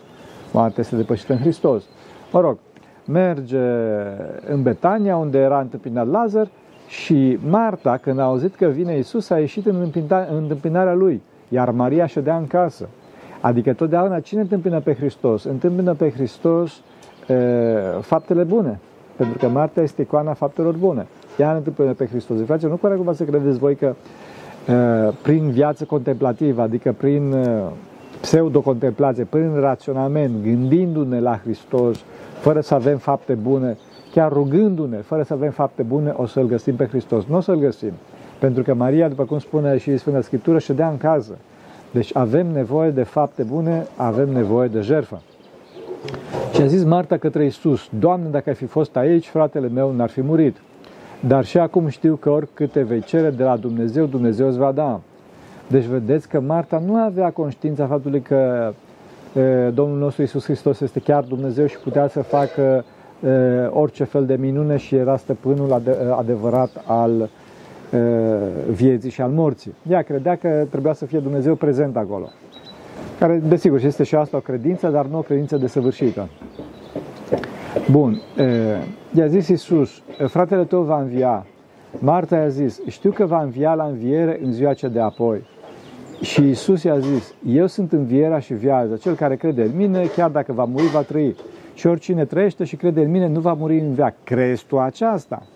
Moartea 0.53 0.83
este 0.83 0.97
depășită 0.97 1.33
în 1.33 1.39
Hristos. 1.39 1.85
Mă 2.33 2.41
rog, 2.41 2.59
merge 3.07 3.61
în 4.47 4.63
Betania, 4.63 5.17
unde 5.17 5.39
era 5.39 5.61
întâmpinat 5.61 6.11
Lazar, 6.11 6.49
și 6.89 7.39
Marta, 7.49 7.97
când 7.97 8.19
a 8.19 8.23
auzit 8.23 8.55
că 8.55 8.67
vine 8.67 8.99
Isus, 8.99 9.31
a 9.31 9.39
ieșit 9.39 9.67
în 9.67 9.91
întâmpinarea 10.31 10.95
lui, 10.95 11.23
iar 11.49 11.71
Maria 11.71 12.07
ședea 12.07 12.37
în 12.37 12.47
casă. 12.47 12.89
Adică 13.41 13.73
totdeauna 13.73 14.21
cine 14.21 14.41
întâmpină 14.41 14.81
pe 14.81 14.95
Hristos? 14.95 15.45
Întâmpină 15.45 15.95
pe 15.95 16.11
Hristos 16.11 16.81
e, 17.29 17.35
faptele 18.01 18.43
bune. 18.43 18.81
Pentru 19.17 19.39
că 19.39 19.49
Marta 19.49 19.83
este 19.83 20.03
icoana 20.03 20.33
faptelor 20.33 20.75
bune. 20.75 21.07
Ea 21.39 21.55
întâmpină 21.55 21.93
pe 21.93 22.07
Hristos. 22.07 22.37
Frate, 22.45 22.67
nu 22.67 22.77
pare 22.77 22.95
cumva 22.95 23.13
să 23.13 23.25
credeți 23.25 23.59
voi 23.59 23.77
că 23.77 23.95
Uh, 24.69 25.15
prin 25.23 25.51
viață 25.51 25.85
contemplativă, 25.85 26.63
adică 26.63 26.95
prin 26.97 27.33
uh, 27.33 27.63
pseudo-contemplație, 28.21 29.25
prin 29.25 29.61
raționament, 29.61 30.43
gândindu-ne 30.43 31.21
la 31.21 31.39
Hristos, 31.43 31.99
fără 32.41 32.61
să 32.61 32.75
avem 32.75 32.97
fapte 32.99 33.35
bune, 33.35 33.77
chiar 34.13 34.33
rugându-ne, 34.33 34.97
fără 34.97 35.23
să 35.23 35.33
avem 35.33 35.51
fapte 35.51 35.83
bune, 35.83 36.15
o 36.17 36.27
să-L 36.27 36.47
găsim 36.47 36.77
pe 36.77 36.87
Hristos. 36.87 37.25
Nu 37.25 37.37
o 37.37 37.41
să-L 37.41 37.59
găsim. 37.59 37.93
Pentru 38.39 38.63
că 38.63 38.75
Maria, 38.75 39.09
după 39.09 39.25
cum 39.25 39.39
spune 39.39 39.79
și 39.79 39.97
Sfânta 39.97 40.21
Scriptură, 40.21 40.59
ședea 40.59 40.89
în 40.89 40.97
casă. 40.97 41.39
Deci 41.91 42.17
avem 42.17 42.47
nevoie 42.47 42.91
de 42.91 43.03
fapte 43.03 43.43
bune, 43.43 43.87
avem 43.97 44.29
nevoie 44.29 44.69
de 44.69 44.81
jertfă. 44.81 45.21
Și 46.57 46.63
a 46.63 46.67
zis 46.67 46.85
Marta 46.85 47.17
către 47.17 47.45
Iisus, 47.45 47.89
Doamne, 47.99 48.29
dacă 48.31 48.49
ai 48.49 48.55
fi 48.55 48.65
fost 48.65 48.97
aici, 48.97 49.27
fratele 49.27 49.69
meu 49.69 49.93
n-ar 49.93 50.09
fi 50.09 50.23
murit. 50.23 50.57
Dar 51.27 51.45
și 51.45 51.59
acum 51.59 51.89
știu 51.89 52.15
că 52.15 52.31
oricât 52.31 52.73
te 52.73 52.83
vei 52.83 53.01
cere 53.01 53.31
de 53.31 53.43
la 53.43 53.57
Dumnezeu, 53.57 54.05
Dumnezeu 54.07 54.47
îți 54.47 54.59
va 54.59 54.73
da. 54.73 55.01
Deci 55.67 55.85
vedeți 55.85 56.29
că 56.29 56.41
Marta 56.41 56.83
nu 56.87 56.95
avea 56.95 57.31
conștiința 57.31 57.87
faptului 57.87 58.21
că 58.21 58.73
e, 59.35 59.69
Domnul 59.69 59.99
nostru 59.99 60.23
Iisus 60.23 60.45
Hristos 60.45 60.81
este 60.81 61.01
chiar 61.01 61.23
Dumnezeu 61.23 61.67
și 61.67 61.79
putea 61.79 62.09
să 62.09 62.23
facă 62.23 62.85
e, 63.27 63.31
orice 63.67 64.05
fel 64.05 64.27
de 64.27 64.37
minune 64.41 64.77
și 64.77 64.95
era 64.95 65.17
stăpânul 65.17 65.73
ade- 65.73 65.97
adevărat 66.19 66.71
al 66.87 67.21
e, 67.21 67.99
vieții 68.71 69.11
și 69.11 69.21
al 69.21 69.31
morții. 69.31 69.75
Ea 69.91 70.03
credea 70.03 70.37
că 70.37 70.67
trebuia 70.71 70.93
să 70.93 71.07
fie 71.07 71.19
Dumnezeu 71.19 71.55
prezent 71.55 71.97
acolo. 71.97 72.29
Care, 73.19 73.37
desigur, 73.49 73.85
este 73.85 74.03
și 74.03 74.15
asta 74.15 74.37
o 74.37 74.41
credință, 74.41 74.89
dar 74.89 75.07
nu 75.07 75.19
o 75.19 75.23
credință 75.23 75.57
desăvârșită. 75.57 76.29
Bun, 77.91 78.21
i-a 79.13 79.27
zis 79.27 79.49
Iisus, 79.49 80.03
fratele 80.27 80.65
tău 80.65 80.83
va 80.83 81.01
învia. 81.01 81.47
Marta 81.99 82.37
i-a 82.37 82.49
zis, 82.49 82.81
știu 82.89 83.11
că 83.11 83.27
va 83.27 83.43
învia 83.43 83.75
la 83.75 83.85
înviere 83.85 84.41
în 84.43 84.53
ziua 84.53 84.75
ce 84.75 84.89
de 84.89 85.01
apoi. 85.01 85.45
Și 86.21 86.43
Iisus 86.43 86.83
i-a 86.83 86.99
zis, 86.99 87.35
eu 87.47 87.67
sunt 87.67 87.93
învierea 87.93 88.39
și 88.39 88.55
viața, 88.55 88.97
cel 88.97 89.15
care 89.15 89.37
crede 89.37 89.63
în 89.63 89.77
mine, 89.77 90.05
chiar 90.17 90.31
dacă 90.31 90.53
va 90.53 90.65
muri, 90.65 90.91
va 90.93 91.03
trăi. 91.03 91.37
Și 91.75 91.87
oricine 91.87 92.25
trăiește 92.25 92.65
și 92.65 92.77
crede 92.77 93.01
în 93.01 93.11
mine, 93.11 93.29
nu 93.29 93.41
va 93.41 93.53
muri 93.53 93.79
în 93.79 93.95
veac. 93.95 94.15
Crezi 94.25 94.65
tu 94.65 94.79
aceasta? 94.79 95.47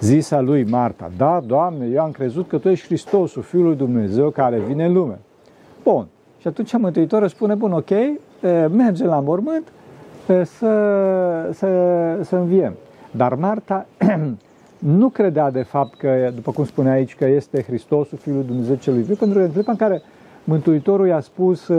Zisa 0.00 0.40
lui 0.40 0.64
Marta, 0.64 1.10
da, 1.16 1.42
Doamne, 1.46 1.86
eu 1.86 2.02
am 2.02 2.10
crezut 2.10 2.48
că 2.48 2.58
Tu 2.58 2.68
ești 2.68 2.86
Hristosul, 2.86 3.42
Fiul 3.42 3.64
lui 3.64 3.76
Dumnezeu, 3.76 4.30
care 4.30 4.58
vine 4.58 4.84
în 4.84 4.92
lume. 4.92 5.18
Bun. 5.82 6.06
Și 6.46 6.52
atunci 6.52 6.82
Mântuitorul 6.82 7.28
spune, 7.28 7.54
bun, 7.54 7.72
ok, 7.72 7.90
mergem 8.70 9.06
la 9.06 9.20
mormânt, 9.20 9.72
să, 10.26 10.42
să, 11.52 11.68
să 12.22 12.36
înviem. 12.36 12.74
Dar 13.10 13.34
Marta 13.34 13.86
nu 14.98 15.08
credea 15.08 15.50
de 15.50 15.62
fapt 15.62 15.98
că, 15.98 16.30
după 16.34 16.52
cum 16.52 16.64
spune 16.64 16.90
aici, 16.90 17.14
că 17.14 17.24
este 17.24 17.62
Hristosul, 17.62 18.18
Fiul 18.18 18.34
lui 18.34 18.44
Dumnezeu 18.44 18.74
celui 18.74 19.02
viu, 19.02 19.14
pentru 19.14 19.38
că 19.38 19.44
în 19.44 19.50
clipa 19.52 19.70
în 19.70 19.76
care 19.76 20.02
Mântuitorul 20.44 21.06
i-a 21.06 21.20
spus 21.20 21.70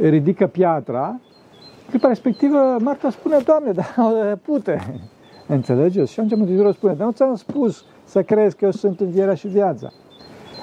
ridică 0.00 0.46
piatra, 0.46 1.06
în 1.08 1.88
clipa 1.88 2.08
respectivă 2.08 2.76
Marta 2.80 3.10
spune, 3.10 3.36
Doamne, 3.44 3.72
dar 3.72 3.94
pute, 4.46 5.00
înțelegeți? 5.46 6.12
Și 6.12 6.20
atunci 6.20 6.38
Mântuitorul 6.38 6.72
spune, 6.72 6.92
dar 6.92 7.06
nu 7.06 7.12
ți-am 7.12 7.34
spus 7.34 7.84
să 8.04 8.22
crezi 8.22 8.56
că 8.56 8.64
eu 8.64 8.70
sunt 8.70 9.00
învierea 9.00 9.34
și 9.34 9.48
viața. 9.48 9.92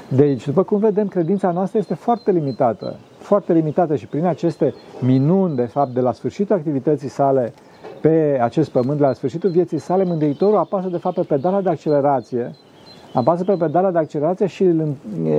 Deci, 0.10 0.46
după 0.46 0.64
cum 0.64 0.78
vedem, 0.78 1.08
credința 1.08 1.52
noastră 1.52 1.80
este 1.80 1.94
foarte 1.94 2.32
limitată 2.32 2.96
foarte 3.28 3.54
limitată 3.54 3.96
și 3.96 4.08
prin 4.08 4.26
aceste 4.26 4.74
minuni, 5.00 5.56
de 5.56 5.66
fapt, 5.66 5.94
de 5.94 6.00
la 6.00 6.12
sfârșitul 6.12 6.56
activității 6.56 7.10
sale 7.10 7.54
pe 8.02 8.40
acest 8.42 8.70
pământ, 8.70 9.00
la 9.00 9.14
sfârșitul 9.14 9.50
vieții 9.50 9.78
sale, 9.78 10.04
Mântuitorul 10.04 10.58
apasă, 10.58 10.88
de 10.88 10.98
fapt, 10.98 11.16
pe 11.16 11.22
pedala 11.22 11.62
de 11.62 11.70
accelerație, 11.70 12.56
apasă 13.14 13.44
pe 13.44 13.56
pedala 13.60 13.92
de 13.92 13.98
accelerație 13.98 14.46
și 14.46 14.64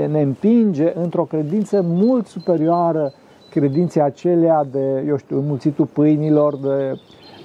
ne 0.09 0.21
împinge 0.21 0.93
într-o 0.95 1.25
credință 1.25 1.85
mult 1.85 2.27
superioară 2.27 3.13
credinței 3.51 4.03
acelea 4.03 4.65
de, 4.71 5.05
eu 5.07 5.17
știu, 5.17 5.39
înmulțitul 5.39 5.87
pâinilor, 5.87 6.57
de 6.57 6.93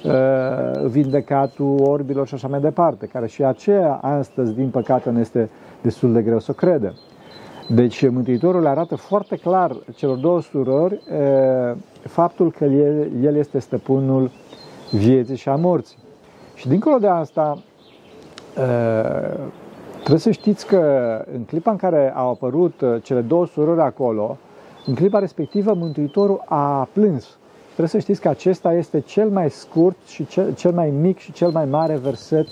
uh, 0.04 0.86
vindecatul 0.86 1.78
orbilor 1.82 2.28
și 2.28 2.34
așa 2.34 2.48
mai 2.48 2.60
departe, 2.60 3.06
care 3.06 3.28
și 3.28 3.44
aceea 3.44 3.94
astăzi, 3.94 4.54
din 4.54 4.70
păcate, 4.70 5.10
ne 5.10 5.20
este 5.20 5.50
destul 5.82 6.14
de 6.14 6.22
greu 6.22 6.40
să 6.40 6.52
credem. 6.52 6.94
Deci 7.70 8.10
Mântuitorul 8.10 8.62
le 8.62 8.68
arată 8.68 8.96
foarte 8.96 9.36
clar 9.36 9.78
celor 9.96 10.18
două 10.18 10.42
surori 10.42 11.02
faptul 12.02 12.52
că 12.52 12.66
el, 12.66 13.24
el 13.24 13.36
este 13.36 13.60
stăpânul 13.60 14.32
vieții 14.92 15.36
și 15.36 15.50
a 15.50 15.56
morții. 15.56 15.98
Și 16.56 16.68
dincolo 16.68 16.98
de 16.98 17.08
asta, 17.08 17.64
trebuie 19.98 20.20
să 20.20 20.32
știți 20.32 20.68
că 20.68 20.82
în 21.34 21.44
clipa 21.44 21.72
în 21.72 21.78
care 21.78 22.14
au 22.16 22.30
apărut 22.30 22.74
cele 23.02 23.22
două 23.22 23.46
surori 23.46 23.82
acolo, 23.82 24.38
în 24.86 24.96
clipa 24.96 25.20
respectivă 25.20 25.74
Mântuitorul 25.74 26.44
a 26.46 26.88
plâns. 26.94 27.38
Trebuie 27.66 27.88
să 27.88 28.00
știți 28.00 28.22
că 28.22 28.30
acesta 28.30 28.74
este 28.74 29.00
cel 29.00 29.30
mai 29.30 29.50
scurt 29.50 29.98
și 30.08 30.28
cel, 30.28 30.54
cel 30.54 30.72
mai 30.72 30.90
mic 30.90 31.18
și 31.18 31.32
cel 31.32 31.50
mai 31.50 31.66
mare 31.66 31.96
verset 31.96 32.48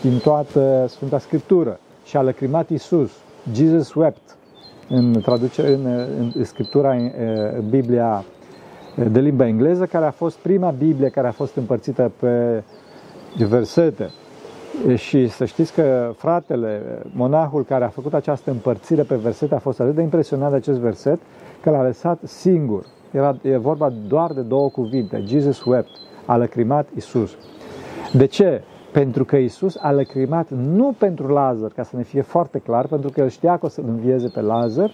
din 0.00 0.18
toată 0.18 0.86
Sfânta 0.88 1.18
Scriptură. 1.18 1.78
Și 2.04 2.16
a 2.16 2.22
lăcrimat 2.22 2.70
Iisus. 2.70 3.10
Jesus 3.52 3.94
wept 3.94 4.36
în, 4.88 5.20
traducere, 5.20 5.72
în, 5.72 5.86
în 6.34 6.44
scriptura 6.44 6.92
în, 6.92 7.10
în 7.56 7.68
Biblia 7.68 8.24
de 8.94 9.20
limba 9.20 9.46
engleză, 9.46 9.86
care 9.86 10.04
a 10.04 10.10
fost 10.10 10.36
prima 10.36 10.70
Biblie 10.70 11.08
care 11.08 11.26
a 11.26 11.32
fost 11.32 11.56
împărțită 11.56 12.12
pe 12.20 12.62
versete. 13.44 14.10
Și 14.94 15.28
să 15.28 15.44
știți 15.44 15.72
că 15.72 16.12
fratele, 16.16 16.82
monahul 17.12 17.64
care 17.64 17.84
a 17.84 17.88
făcut 17.88 18.14
această 18.14 18.50
împărțire 18.50 19.02
pe 19.02 19.14
versete 19.14 19.54
a 19.54 19.58
fost 19.58 19.80
atât 19.80 19.94
de 19.94 20.02
impresionat 20.02 20.50
de 20.50 20.56
acest 20.56 20.78
verset 20.78 21.18
că 21.60 21.70
l-a 21.70 21.82
lăsat 21.82 22.18
singur. 22.22 22.86
Era, 23.10 23.36
e 23.42 23.56
vorba 23.56 23.92
doar 24.08 24.32
de 24.32 24.40
două 24.40 24.68
cuvinte. 24.68 25.22
Jesus 25.26 25.64
wept. 25.64 25.90
A 26.26 26.36
lăcrimat 26.36 26.88
Isus. 26.96 27.30
De 28.12 28.26
ce? 28.26 28.62
Pentru 28.94 29.24
că 29.24 29.36
Isus 29.36 29.76
a 29.80 29.92
lăcrimat 29.92 30.50
nu 30.50 30.94
pentru 30.98 31.26
Lazar, 31.26 31.70
ca 31.70 31.82
să 31.82 31.96
ne 31.96 32.02
fie 32.02 32.20
foarte 32.20 32.58
clar, 32.58 32.86
pentru 32.86 33.10
că 33.10 33.20
el 33.20 33.28
știa 33.28 33.56
că 33.56 33.66
o 33.66 33.68
să-l 33.68 33.84
învieze 33.88 34.28
pe 34.28 34.40
Lazar, 34.40 34.90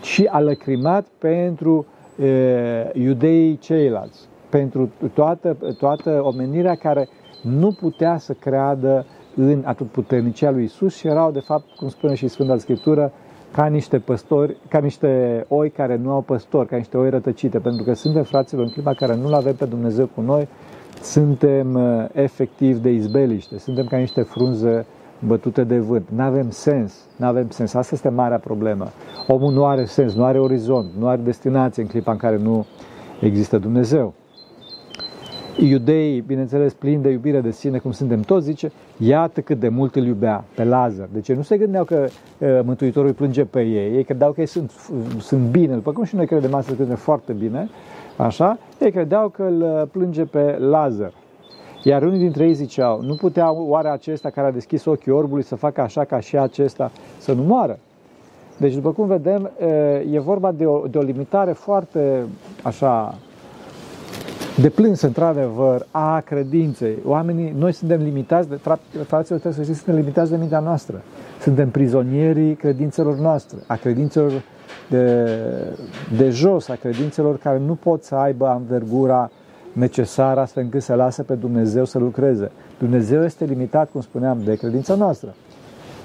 ci 0.00 0.22
a 0.28 0.40
lăcrimat 0.40 1.06
pentru 1.18 1.86
e, 2.18 2.90
iudeii 2.92 3.58
ceilalți, 3.58 4.28
pentru 4.48 4.90
toată, 5.14 5.56
toată 5.78 6.20
omenirea 6.22 6.74
care 6.74 7.08
nu 7.42 7.72
putea 7.80 8.18
să 8.18 8.32
creadă 8.32 9.06
în 9.36 9.62
atotputernicia 9.64 10.50
lui 10.50 10.64
Isus 10.64 10.96
și 10.96 11.06
erau, 11.06 11.30
de 11.30 11.40
fapt, 11.40 11.64
cum 11.76 11.88
spune 11.88 12.14
și 12.14 12.28
Sfânta 12.28 12.56
Scriptură, 12.56 13.12
ca 13.52 13.66
niște 13.66 13.98
păstori, 13.98 14.56
ca 14.68 14.78
niște 14.78 15.44
oi 15.48 15.70
care 15.70 15.96
nu 15.96 16.10
au 16.10 16.20
păstori, 16.20 16.68
ca 16.68 16.76
niște 16.76 16.96
oi 16.96 17.10
rătăcite, 17.10 17.58
pentru 17.58 17.84
că 17.84 17.92
suntem 17.92 18.22
fraților 18.22 18.64
în 18.64 18.70
clipa 18.70 18.94
care 18.94 19.14
nu-L 19.14 19.32
avem 19.32 19.54
pe 19.54 19.64
Dumnezeu 19.64 20.06
cu 20.14 20.20
noi, 20.20 20.48
suntem 21.02 21.74
uh, 21.74 22.04
efectiv 22.12 22.78
de 22.78 22.90
izbeliște, 22.90 23.58
suntem 23.58 23.86
ca 23.86 23.96
niște 23.96 24.22
frunze 24.22 24.86
bătute 25.26 25.64
de 25.64 25.78
vânt. 25.78 26.08
Nu 26.14 26.22
avem 26.22 26.50
sens, 26.50 26.94
nu 27.16 27.26
avem 27.26 27.50
sens. 27.50 27.74
Asta 27.74 27.94
este 27.94 28.08
marea 28.08 28.38
problemă. 28.38 28.88
Omul 29.26 29.52
nu 29.52 29.64
are 29.64 29.84
sens, 29.84 30.14
nu 30.14 30.24
are 30.24 30.38
orizont, 30.38 30.90
nu 30.98 31.08
are 31.08 31.20
destinație 31.20 31.82
în 31.82 31.88
clipa 31.88 32.12
în 32.12 32.18
care 32.18 32.36
nu 32.36 32.66
există 33.20 33.58
Dumnezeu. 33.58 34.14
Iudeii, 35.56 36.20
bineînțeles, 36.20 36.72
plini 36.72 37.02
de 37.02 37.10
iubire 37.10 37.40
de 37.40 37.50
sine, 37.50 37.78
cum 37.78 37.92
suntem 37.92 38.20
toți, 38.20 38.44
zice, 38.44 38.72
iată 38.96 39.40
cât 39.40 39.60
de 39.60 39.68
mult 39.68 39.94
îl 39.94 40.06
iubea 40.06 40.44
pe 40.54 40.64
Lazar. 40.64 41.08
Deci 41.12 41.32
nu 41.32 41.42
se 41.42 41.56
gândeau 41.56 41.84
că 41.84 42.06
uh, 42.38 42.60
Mântuitorul 42.64 43.08
îi 43.08 43.14
plânge 43.14 43.44
pe 43.44 43.60
ei, 43.60 43.96
ei 43.96 44.04
credeau 44.04 44.32
că 44.32 44.40
ei 44.40 44.46
sunt, 44.46 44.70
sunt 45.18 45.50
bine, 45.50 45.74
după 45.74 45.92
cum 45.92 46.04
și 46.04 46.16
noi 46.16 46.26
credem 46.26 46.54
astăzi 46.54 46.88
că 46.88 46.96
foarte 46.96 47.32
bine, 47.32 47.68
Așa? 48.20 48.58
Ei 48.80 48.90
credeau 48.90 49.28
că 49.28 49.42
îl 49.42 49.62
uh, 49.62 49.82
plânge 49.92 50.24
pe 50.24 50.56
Lazar. 50.58 51.12
Iar 51.82 52.02
unii 52.02 52.18
dintre 52.18 52.44
ei 52.44 52.54
ziceau, 52.54 53.00
nu 53.02 53.14
putea 53.14 53.52
oare 53.52 53.88
acesta 53.88 54.30
care 54.30 54.46
a 54.46 54.52
deschis 54.52 54.84
ochii 54.84 55.12
orbului 55.12 55.42
să 55.42 55.56
facă 55.56 55.80
așa 55.80 56.04
ca 56.04 56.20
și 56.20 56.38
acesta 56.38 56.90
să 57.18 57.32
nu 57.32 57.42
moară? 57.42 57.78
Deci, 58.56 58.74
după 58.74 58.92
cum 58.92 59.06
vedem, 59.06 59.50
uh, 59.60 60.14
e 60.14 60.18
vorba 60.18 60.52
de 60.52 60.66
o, 60.66 60.86
de 60.86 60.98
o 60.98 61.02
limitare 61.02 61.52
foarte 61.52 62.22
așa 62.62 63.18
de 64.60 64.68
plâns, 64.68 65.00
într-adevăr, 65.00 65.86
a 65.90 66.20
credinței. 66.20 66.98
Oamenii, 67.04 67.54
noi 67.58 67.72
suntem 67.72 68.02
limitați, 68.02 68.48
de, 68.48 68.60
fraților, 69.06 69.40
trebuie 69.40 69.52
să 69.52 69.62
știți, 69.62 69.78
suntem 69.78 69.94
limitați 69.94 70.30
de 70.30 70.36
mintea 70.36 70.60
noastră. 70.60 71.02
Suntem 71.40 71.70
prizonierii 71.70 72.54
credințelor 72.54 73.16
noastre, 73.16 73.58
a 73.66 73.76
credințelor 73.76 74.42
de, 74.88 75.26
de 76.16 76.30
jos 76.30 76.68
a 76.68 76.74
credințelor 76.74 77.38
care 77.38 77.58
nu 77.58 77.74
pot 77.74 78.04
să 78.04 78.14
aibă 78.14 78.46
anvergura 78.46 79.30
necesară 79.72 80.40
astfel 80.40 80.62
încât 80.62 80.82
să 80.82 80.94
lasă 80.94 81.22
pe 81.22 81.34
Dumnezeu 81.34 81.84
să 81.84 81.98
lucreze. 81.98 82.50
Dumnezeu 82.78 83.24
este 83.24 83.44
limitat, 83.44 83.90
cum 83.90 84.00
spuneam, 84.00 84.40
de 84.44 84.54
credința 84.54 84.94
noastră. 84.94 85.34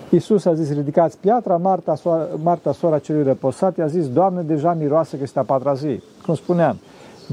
Iisus 0.10 0.46
a 0.46 0.54
zis, 0.54 0.74
ridicați 0.74 1.18
piatra, 1.18 1.58
Marta, 1.58 1.96
soara, 1.96 2.28
Marta, 2.44 2.72
sora 2.72 3.00
celui 3.00 3.24
reposat, 3.24 3.78
i-a 3.78 3.88
zis, 3.88 4.10
Doamne, 4.10 4.42
deja 4.42 4.74
miroase 4.74 5.18
că 5.18 5.24
este 5.24 5.40
a 5.40 5.44
patra 5.44 5.74
zi. 5.74 6.02
Cum 6.26 6.36
spuneam, 6.36 6.78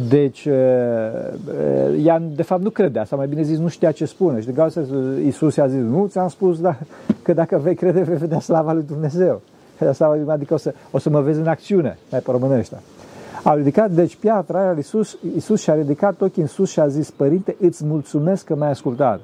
deci, 0.08 0.49
ea 2.04 2.22
de 2.34 2.42
fapt 2.42 2.62
nu 2.62 2.70
credea, 2.70 3.04
sau 3.04 3.18
mai 3.18 3.26
bine 3.26 3.42
zis, 3.42 3.58
nu 3.58 3.68
știa 3.68 3.90
ce 3.90 4.04
spune. 4.04 4.40
Și 4.40 4.46
de 4.46 4.52
cauza 4.52 4.80
Iisus 5.25 5.56
i-a 5.56 5.66
zis, 5.66 5.80
nu 5.80 6.06
ți-am 6.06 6.28
spus 6.28 6.61
da, 6.61 6.76
că 7.22 7.32
dacă 7.32 7.61
vei 7.62 7.75
crede, 7.75 8.02
vei 8.02 8.16
vedea 8.16 8.40
slava 8.40 8.72
lui 8.72 8.84
Dumnezeu 8.87 9.40
adică 10.26 10.54
o 10.54 10.56
să, 10.56 10.75
o 10.90 10.99
să 10.99 11.11
mă 11.11 11.20
vezi 11.20 11.40
în 11.40 11.46
acțiune, 11.46 11.99
mai 12.11 12.20
pe 12.20 12.30
românește. 12.30 12.80
A 13.44 13.54
ridicat, 13.54 13.90
deci 13.90 14.16
piatra 14.16 14.61
aia, 14.61 14.72
Iisus, 14.76 15.18
Iisus 15.34 15.61
și-a 15.61 15.75
ridicat 15.75 16.20
ochii 16.20 16.42
în 16.42 16.49
sus 16.49 16.70
și 16.70 16.80
a 16.80 16.88
zis, 16.88 17.11
Părinte, 17.11 17.56
îți 17.61 17.84
mulțumesc 17.84 18.44
că 18.44 18.54
m-ai 18.54 18.70
ascultat. 18.70 19.20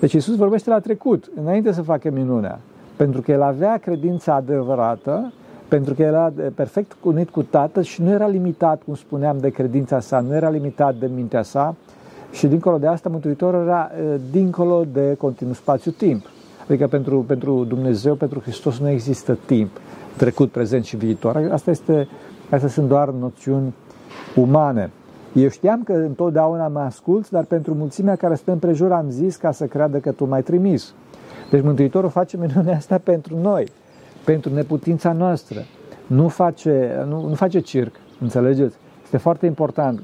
Deci 0.00 0.12
Iisus 0.12 0.36
vorbește 0.36 0.70
la 0.70 0.78
trecut, 0.78 1.30
înainte 1.40 1.72
să 1.72 1.82
facă 1.82 2.10
minunea. 2.10 2.60
Pentru 2.96 3.20
că 3.20 3.32
el 3.32 3.42
avea 3.42 3.76
credința 3.76 4.34
adevărată, 4.34 5.32
pentru 5.72 5.94
că 5.94 6.02
era 6.02 6.32
perfect 6.54 6.92
unit 7.02 7.30
cu 7.30 7.42
Tatăl 7.42 7.82
și 7.82 8.02
nu 8.02 8.10
era 8.10 8.26
limitat, 8.26 8.82
cum 8.82 8.94
spuneam, 8.94 9.38
de 9.38 9.48
credința 9.48 10.00
sa, 10.00 10.20
nu 10.20 10.34
era 10.34 10.48
limitat 10.48 10.94
de 10.94 11.10
mintea 11.14 11.42
sa, 11.42 11.74
Și 12.32 12.46
dincolo 12.46 12.78
de 12.78 12.86
asta, 12.86 13.08
Mântuitorul 13.08 13.62
era 13.62 13.90
dincolo 14.30 14.84
de 14.92 15.14
continuu 15.18 15.52
spațiu-timp. 15.52 16.24
Adică 16.68 16.86
pentru, 16.86 17.24
pentru 17.26 17.64
Dumnezeu, 17.64 18.14
pentru 18.14 18.40
Hristos 18.40 18.78
nu 18.78 18.88
există 18.88 19.38
timp, 19.46 19.70
trecut, 20.16 20.50
prezent 20.50 20.84
și 20.84 20.96
viitor. 20.96 21.48
Asta 21.52 21.70
este, 21.70 22.08
astea 22.50 22.68
sunt 22.68 22.88
doar 22.88 23.08
noțiuni 23.08 23.74
umane. 24.36 24.90
Eu 25.32 25.48
știam 25.48 25.82
că 25.82 25.92
întotdeauna 25.92 26.68
mă 26.68 26.80
ascult, 26.80 27.30
dar 27.30 27.44
pentru 27.44 27.74
mulțimea 27.74 28.16
care 28.16 28.34
stă 28.34 28.52
împrejur 28.52 28.92
am 28.92 29.06
zis 29.08 29.36
ca 29.36 29.52
să 29.52 29.64
creadă 29.66 29.98
că 29.98 30.10
tu 30.12 30.24
m-ai 30.24 30.42
trimis. 30.42 30.94
Deci 31.50 31.62
Mântuitorul 31.62 32.10
face 32.10 32.36
minunea 32.36 32.76
asta 32.76 33.00
pentru 33.04 33.38
noi, 33.42 33.66
pentru 34.24 34.54
neputința 34.54 35.12
noastră. 35.12 35.64
Nu 36.06 36.28
face, 36.28 37.04
nu, 37.08 37.28
nu 37.28 37.34
face 37.34 37.58
circ, 37.58 37.94
înțelegeți? 38.20 38.76
Este 39.02 39.16
foarte 39.16 39.46
important. 39.46 40.00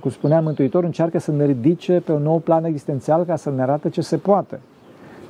Cum 0.00 0.10
spunea 0.10 0.40
Mântuitorul, 0.40 0.86
încearcă 0.86 1.18
să 1.18 1.32
ne 1.32 1.44
ridice 1.46 2.02
pe 2.04 2.12
un 2.12 2.22
nou 2.22 2.38
plan 2.38 2.64
existențial 2.64 3.24
ca 3.24 3.36
să 3.36 3.50
ne 3.50 3.62
arate 3.62 3.88
ce 3.88 4.00
se 4.00 4.16
poate. 4.16 4.60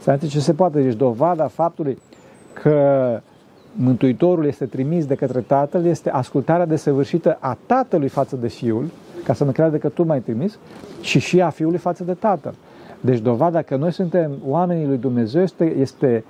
Să 0.00 0.10
arate 0.10 0.26
ce 0.26 0.40
se 0.40 0.52
poate. 0.52 0.82
Deci 0.82 0.94
dovada 0.94 1.46
faptului 1.46 1.98
că 2.52 3.20
Mântuitorul 3.72 4.46
este 4.46 4.64
trimis 4.64 5.06
de 5.06 5.14
către 5.14 5.40
Tatăl 5.40 5.84
este 5.84 6.10
ascultarea 6.10 6.66
desăvârșită 6.66 7.36
a 7.40 7.56
Tatălui 7.66 8.08
față 8.08 8.36
de 8.36 8.48
Fiul, 8.48 8.90
ca 9.24 9.32
să 9.32 9.44
nu 9.44 9.50
creadă 9.50 9.76
că 9.76 9.88
tu 9.88 10.04
m-ai 10.04 10.20
trimis, 10.20 10.58
și 11.00 11.18
și 11.18 11.40
a 11.40 11.48
Fiului 11.48 11.78
față 11.78 12.04
de 12.04 12.12
Tatăl. 12.12 12.54
Deci 13.00 13.18
dovada 13.18 13.62
că 13.62 13.76
noi 13.76 13.92
suntem 13.92 14.30
oamenii 14.46 14.86
lui 14.86 14.98
Dumnezeu 14.98 15.42
este, 15.42 15.64
este 15.64 16.24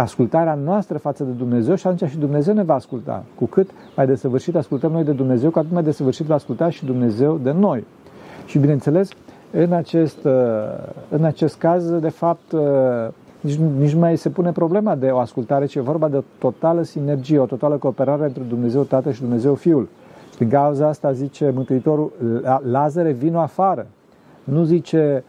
ascultarea 0.00 0.54
noastră 0.54 0.98
față 0.98 1.24
de 1.24 1.30
Dumnezeu 1.30 1.74
și 1.74 1.86
atunci 1.86 2.10
și 2.10 2.18
Dumnezeu 2.18 2.54
ne 2.54 2.62
va 2.62 2.74
asculta. 2.74 3.24
Cu 3.34 3.44
cât 3.44 3.70
mai 3.96 4.06
desăvârșit 4.06 4.56
ascultăm 4.56 4.92
noi 4.92 5.04
de 5.04 5.12
Dumnezeu, 5.12 5.50
cu 5.50 5.58
atât 5.58 5.72
mai 5.72 5.82
desăvârșit 5.82 6.26
va 6.26 6.34
asculta 6.34 6.70
și 6.70 6.84
Dumnezeu 6.84 7.38
de 7.42 7.52
noi. 7.52 7.84
Și 8.46 8.58
bineînțeles, 8.58 9.08
în 9.50 9.72
acest, 9.72 10.18
în 11.08 11.24
acest 11.24 11.58
caz, 11.58 11.90
de 11.90 12.08
fapt, 12.08 12.54
nici, 13.40 13.56
nici 13.78 13.92
nu 13.92 13.98
mai 13.98 14.16
se 14.16 14.28
pune 14.28 14.52
problema 14.52 14.94
de 14.94 15.06
o 15.06 15.18
ascultare, 15.18 15.66
ci 15.66 15.74
e 15.74 15.80
vorba 15.80 16.08
de 16.08 16.16
o 16.16 16.22
totală 16.38 16.82
sinergie, 16.82 17.38
o 17.38 17.46
totală 17.46 17.76
cooperare 17.76 18.24
între 18.24 18.42
Dumnezeu 18.48 18.82
Tatăl 18.82 19.12
și 19.12 19.20
Dumnezeu 19.20 19.54
Fiul. 19.54 19.88
Și 20.30 20.38
din 20.38 20.48
cauza 20.48 20.88
asta 20.88 21.12
zice 21.12 21.52
Mântuitorul, 21.54 22.12
Lazare, 22.70 23.12
vino 23.12 23.40
afară. 23.40 23.86
Nu 24.44 24.62
zice, 24.62 25.24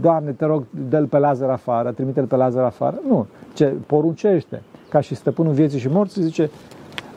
Doamne, 0.00 0.30
te 0.30 0.44
rog, 0.44 0.64
dă-l 0.88 1.06
pe 1.06 1.18
Lazar 1.18 1.50
afară, 1.50 1.92
trimite-l 1.92 2.26
pe 2.26 2.36
Lazar 2.36 2.64
afară. 2.64 3.00
Nu, 3.08 3.26
ce 3.54 3.72
poruncește. 3.86 4.62
Ca 4.88 5.00
și 5.00 5.14
stăpânul 5.14 5.52
vieții 5.52 5.78
și 5.78 5.88
morții 5.88 6.22
zice, 6.22 6.50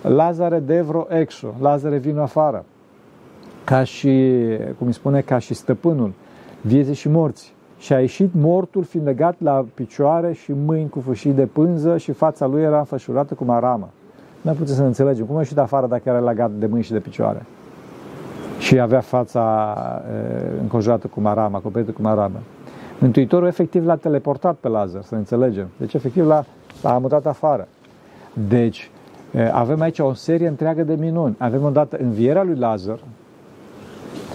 Lazare 0.01 0.59
devro 0.59 1.05
exo, 1.09 1.53
Lazare 1.61 1.97
vino 1.97 2.21
afară. 2.21 2.65
Ca 3.63 3.83
și, 3.83 4.33
cum 4.77 4.87
îi 4.87 4.93
spune, 4.93 5.21
ca 5.21 5.37
și 5.37 5.53
stăpânul 5.53 6.13
vieții 6.61 6.93
și 6.93 7.09
morții. 7.09 7.55
Și 7.77 7.93
a 7.93 7.99
ieșit 7.99 8.29
mortul 8.33 8.83
fiind 8.83 9.05
legat 9.05 9.35
la 9.41 9.65
picioare 9.73 10.33
și 10.33 10.53
mâini 10.65 10.89
cu 10.89 10.99
fâșii 10.99 11.31
de 11.31 11.45
pânză 11.45 11.97
și 11.97 12.11
fața 12.11 12.45
lui 12.45 12.61
era 12.61 12.77
înfășurată 12.77 13.33
cu 13.33 13.43
maramă. 13.43 13.89
Nu 14.41 14.51
putem 14.51 14.73
să 14.73 14.81
ne 14.81 14.87
înțelegem. 14.87 15.25
Cum 15.25 15.35
a 15.35 15.39
ieșit 15.39 15.57
afară 15.57 15.87
dacă 15.87 16.09
era 16.09 16.19
legat 16.19 16.51
de 16.51 16.65
mâini 16.65 16.83
și 16.83 16.91
de 16.91 16.99
picioare? 16.99 17.45
Și 18.57 18.79
avea 18.79 18.99
fața 18.99 19.75
e, 20.11 20.59
înconjurată 20.61 21.07
cu 21.07 21.21
maramă, 21.21 21.57
acoperită 21.57 21.91
cu 21.91 22.01
maramă. 22.01 22.39
Mântuitorul 22.99 23.47
efectiv 23.47 23.85
l-a 23.85 23.95
teleportat 23.95 24.55
pe 24.55 24.67
Lazar, 24.67 25.01
să 25.01 25.09
ne 25.11 25.17
înțelegem. 25.17 25.67
Deci 25.77 25.93
efectiv 25.93 26.27
l-a, 26.27 26.45
l-a 26.81 26.97
mutat 26.97 27.25
afară. 27.25 27.67
Deci 28.47 28.91
avem 29.51 29.81
aici 29.81 29.99
o 29.99 30.13
serie 30.13 30.47
întreagă 30.47 30.83
de 30.83 30.95
minuni. 30.99 31.35
Avem 31.37 31.63
odată 31.63 31.97
învierea 32.01 32.43
lui 32.43 32.55
Lazar, 32.55 32.99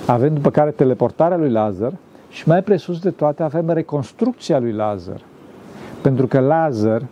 avem 0.06 0.34
după 0.34 0.50
care 0.50 0.70
teleportarea 0.70 1.36
lui 1.36 1.50
Lazar 1.50 1.92
și 2.28 2.48
mai 2.48 2.62
presus 2.62 2.98
de 2.98 3.10
toate 3.10 3.42
avem 3.42 3.70
reconstrucția 3.70 4.58
lui 4.58 4.72
Lazar. 4.72 5.20
Pentru 6.02 6.26
că 6.26 6.40
Lazar, 6.40 7.02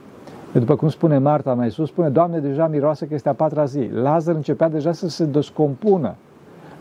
după 0.53 0.77
cum 0.77 0.89
spune 0.89 1.19
Marta 1.19 1.55
mai 1.55 1.71
sus, 1.71 1.89
spune, 1.89 2.09
Doamne, 2.09 2.39
deja 2.39 2.67
miroase 2.67 3.07
că 3.07 3.15
este 3.15 3.29
a 3.29 3.33
patra 3.33 3.65
zi. 3.65 3.91
Lazar 3.93 4.35
începea 4.35 4.69
deja 4.69 4.93
să 4.93 5.09
se 5.09 5.25
descompună. 5.25 6.15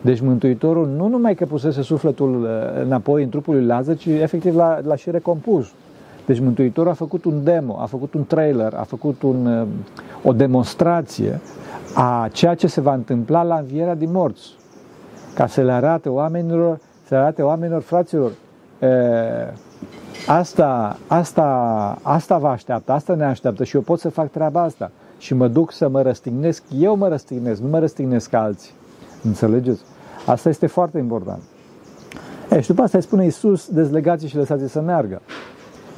Deci 0.02 0.20
Mântuitorul 0.20 0.88
nu 0.88 1.08
numai 1.08 1.36
că 1.36 1.46
pusese 1.46 1.82
sufletul 1.82 2.44
uh, 2.44 2.82
înapoi 2.84 3.24
în 3.24 3.30
trupul 3.30 3.56
lui 3.56 3.66
Lazar, 3.66 3.96
ci 3.96 4.06
efectiv 4.06 4.56
l-a, 4.56 4.80
l-a 4.84 4.96
și 4.96 5.12
recompus. 5.12 5.72
Deci 6.26 6.40
Mântuitorul 6.40 6.92
a 6.92 6.94
făcut 6.94 7.26
un 7.26 7.44
demo, 7.44 7.78
a 7.80 7.86
făcut 7.86 8.14
un 8.14 8.26
trailer, 8.26 8.74
a 8.74 8.84
făcut 8.84 9.22
un, 9.22 9.46
uh, 9.46 9.68
o 10.24 10.34
demonstrație 10.34 11.40
a 11.94 12.30
ceea 12.32 12.56
ce 12.56 12.68
se 12.68 12.82
va 12.82 12.94
întâmpla 12.94 13.44
la 13.44 13.56
învierea 13.56 13.96
din 13.96 14.12
morți. 14.12 14.50
Ca 15.34 15.48
să 15.48 15.62
le 15.62 15.72
arate 15.72 16.10
oamenilor, 16.10 16.80
să 17.06 17.14
le 17.14 17.18
arate 17.18 17.42
oamenilor, 17.42 17.82
fraților, 17.82 18.32
e, 18.80 18.88
asta, 20.28 20.98
asta, 21.08 21.46
asta 22.02 22.38
vă 22.38 22.48
așteaptă, 22.48 22.92
asta 22.92 23.16
ne 23.16 23.26
așteaptă 23.26 23.64
și 23.64 23.76
eu 23.76 23.82
pot 23.82 24.00
să 24.00 24.10
fac 24.10 24.32
treaba 24.32 24.62
asta. 24.62 24.92
Și 25.18 25.34
mă 25.34 25.48
duc 25.48 25.72
să 25.72 25.90
mă 25.90 26.02
răstignesc, 26.02 26.64
eu 26.80 26.96
mă 26.96 27.08
răstignesc, 27.08 27.62
nu 27.62 27.70
mă 27.70 27.80
răstignesc 27.80 28.34
alții. 28.34 28.72
Înțelegeți? 29.24 29.82
Asta 30.26 30.50
este 30.50 30.68
foarte 30.68 30.98
important. 30.98 31.42
E, 32.52 32.62
și 32.62 32.68
după 32.68 32.82
asta 32.82 32.98
îi 32.98 33.04
spune 33.04 33.24
Iisus, 33.24 33.68
dezlegați 33.68 34.28
și 34.28 34.36
lăsați 34.36 34.72
să 34.72 34.82
meargă. 34.82 35.22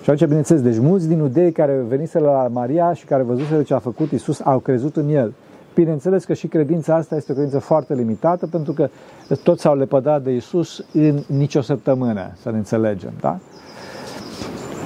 Și 0.02 0.10
atunci, 0.10 0.26
bineînțeles, 0.26 0.62
deci 0.62 0.80
mulți 0.80 1.08
din 1.08 1.20
udei 1.20 1.52
care 1.52 1.84
venise 1.88 2.20
la 2.20 2.48
Maria 2.52 2.94
și 2.94 3.06
care 3.06 3.24
văzuseră 3.24 3.62
ce 3.62 3.74
a 3.74 3.80
făcut 3.80 4.12
Iisus 4.12 4.40
au 4.44 4.60
crezut 4.60 4.96
în 4.96 5.10
El. 5.10 5.34
Bineînțeles 5.74 6.26
că 6.26 6.34
și 6.34 6.48
credința 6.48 6.96
asta 6.96 7.16
este 7.16 7.32
o 7.32 7.36
credință 7.36 7.60
foarte 7.60 7.94
limitată, 7.94 8.48
pentru 8.48 8.74
că 8.74 8.90
toți 9.44 9.62
s-au 9.62 9.76
lepădat 9.76 10.24
de 10.24 10.32
Iisus 10.32 10.86
în 10.94 11.24
nicio 11.28 11.62
săptămână, 11.62 12.32
să 12.42 12.52
ne 12.52 12.58
înțelegem, 12.58 13.14
da? 13.22 13.40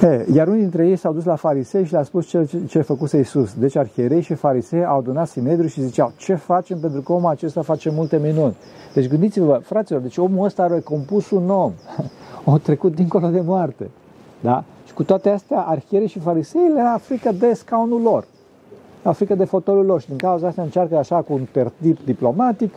E, 0.06 0.26
iar 0.34 0.48
unii 0.48 0.62
dintre 0.62 0.88
ei 0.88 0.96
s-au 0.96 1.14
dus 1.14 1.24
la 1.24 1.36
farisei 1.36 1.86
și 1.86 1.92
le-a 1.92 2.04
spus 2.04 2.28
ce, 2.28 2.46
ce, 2.46 2.66
ce 2.68 2.82
făcuse 2.82 3.18
Iisus. 3.18 3.54
Deci 3.54 3.76
arhierei 3.76 4.22
și 4.22 4.34
farisei 4.34 4.86
au 4.86 4.98
adunat 4.98 5.28
Sinedriu 5.28 5.68
și 5.68 5.82
ziceau, 5.82 6.12
ce 6.18 6.36
facem 6.36 6.80
pentru 6.80 7.02
că 7.02 7.14
omul 7.14 7.30
acesta 7.30 7.62
face 7.62 7.90
multe 7.90 8.18
minuni. 8.18 8.56
Deci 8.94 9.08
gândiți-vă, 9.08 9.60
fraților, 9.64 10.02
deci 10.02 10.18
omul 10.18 10.46
ăsta 10.46 10.64
a 10.64 10.68
recompus 10.68 11.30
un 11.32 11.50
om, 11.50 11.72
a 12.54 12.58
trecut 12.64 12.96
dincolo 12.96 13.28
de 13.28 13.42
moarte. 13.42 13.90
Da? 14.42 14.64
Și 14.86 14.94
cu 14.94 15.04
toate 15.04 15.30
astea, 15.30 15.60
arhierei 15.60 16.08
și 16.08 16.20
farisei 16.20 16.70
le 16.74 16.80
era 16.80 16.98
frică 16.98 17.32
de 17.32 17.54
scaunul 17.54 18.02
lor, 18.02 18.28
le 19.04 19.12
frică 19.12 19.36
de 19.36 19.46
fotolul 19.46 19.86
lor 19.86 20.02
și 20.02 20.08
din 20.08 20.18
cauza 20.18 20.48
asta 20.48 20.62
încearcă 20.62 20.98
așa 20.98 21.22
cu 21.22 21.34
un 21.34 21.48
tertip 21.52 22.06
diplomatic, 22.06 22.74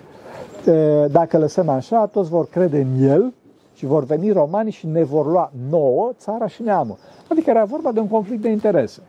dacă 1.10 1.38
lăsăm 1.38 1.68
așa, 1.68 2.06
toți 2.06 2.30
vor 2.30 2.46
crede 2.46 2.80
în 2.80 3.08
el 3.08 3.32
și 3.78 3.86
vor 3.86 4.04
veni 4.04 4.30
romanii 4.30 4.72
și 4.72 4.86
ne 4.86 5.04
vor 5.04 5.26
lua 5.26 5.52
nouă 5.70 6.10
țara 6.16 6.46
și 6.46 6.62
neamul. 6.62 6.96
Adică 7.28 7.50
era 7.50 7.64
vorba 7.64 7.92
de 7.92 8.00
un 8.00 8.08
conflict 8.08 8.42
de 8.42 8.48
interese. 8.48 9.00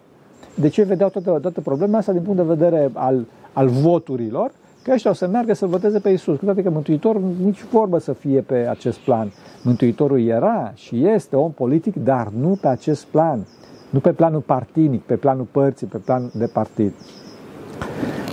De 0.55 0.67
ce 0.67 0.83
vedeau 0.83 1.09
toată, 1.09 1.39
toată 1.41 1.61
problema 1.61 1.97
asta 1.97 2.11
din 2.11 2.21
punct 2.21 2.37
de 2.37 2.53
vedere 2.53 2.89
al, 2.93 3.25
al 3.53 3.67
voturilor? 3.67 4.51
Că 4.83 4.91
ăștia 4.91 5.11
o 5.11 5.13
să 5.13 5.27
meargă 5.27 5.53
să 5.53 5.65
voteze 5.65 5.99
pe 5.99 6.09
Isus. 6.09 6.37
Cu 6.37 6.45
toate 6.45 6.63
că 6.63 6.69
Mântuitorul 6.69 7.21
nici 7.43 7.63
vorbă 7.63 7.97
să 7.97 8.13
fie 8.13 8.41
pe 8.41 8.67
acest 8.69 8.97
plan. 8.97 9.31
Mântuitorul 9.63 10.21
era 10.21 10.71
și 10.75 11.07
este 11.07 11.35
om 11.35 11.51
politic, 11.51 11.95
dar 11.95 12.27
nu 12.39 12.57
pe 12.61 12.67
acest 12.67 13.05
plan. 13.05 13.45
Nu 13.89 13.99
pe 13.99 14.11
planul 14.11 14.41
partinic, 14.41 15.01
pe 15.01 15.15
planul 15.15 15.47
părții, 15.51 15.87
pe 15.87 15.97
plan 15.97 16.31
de 16.33 16.45
partid. 16.53 16.93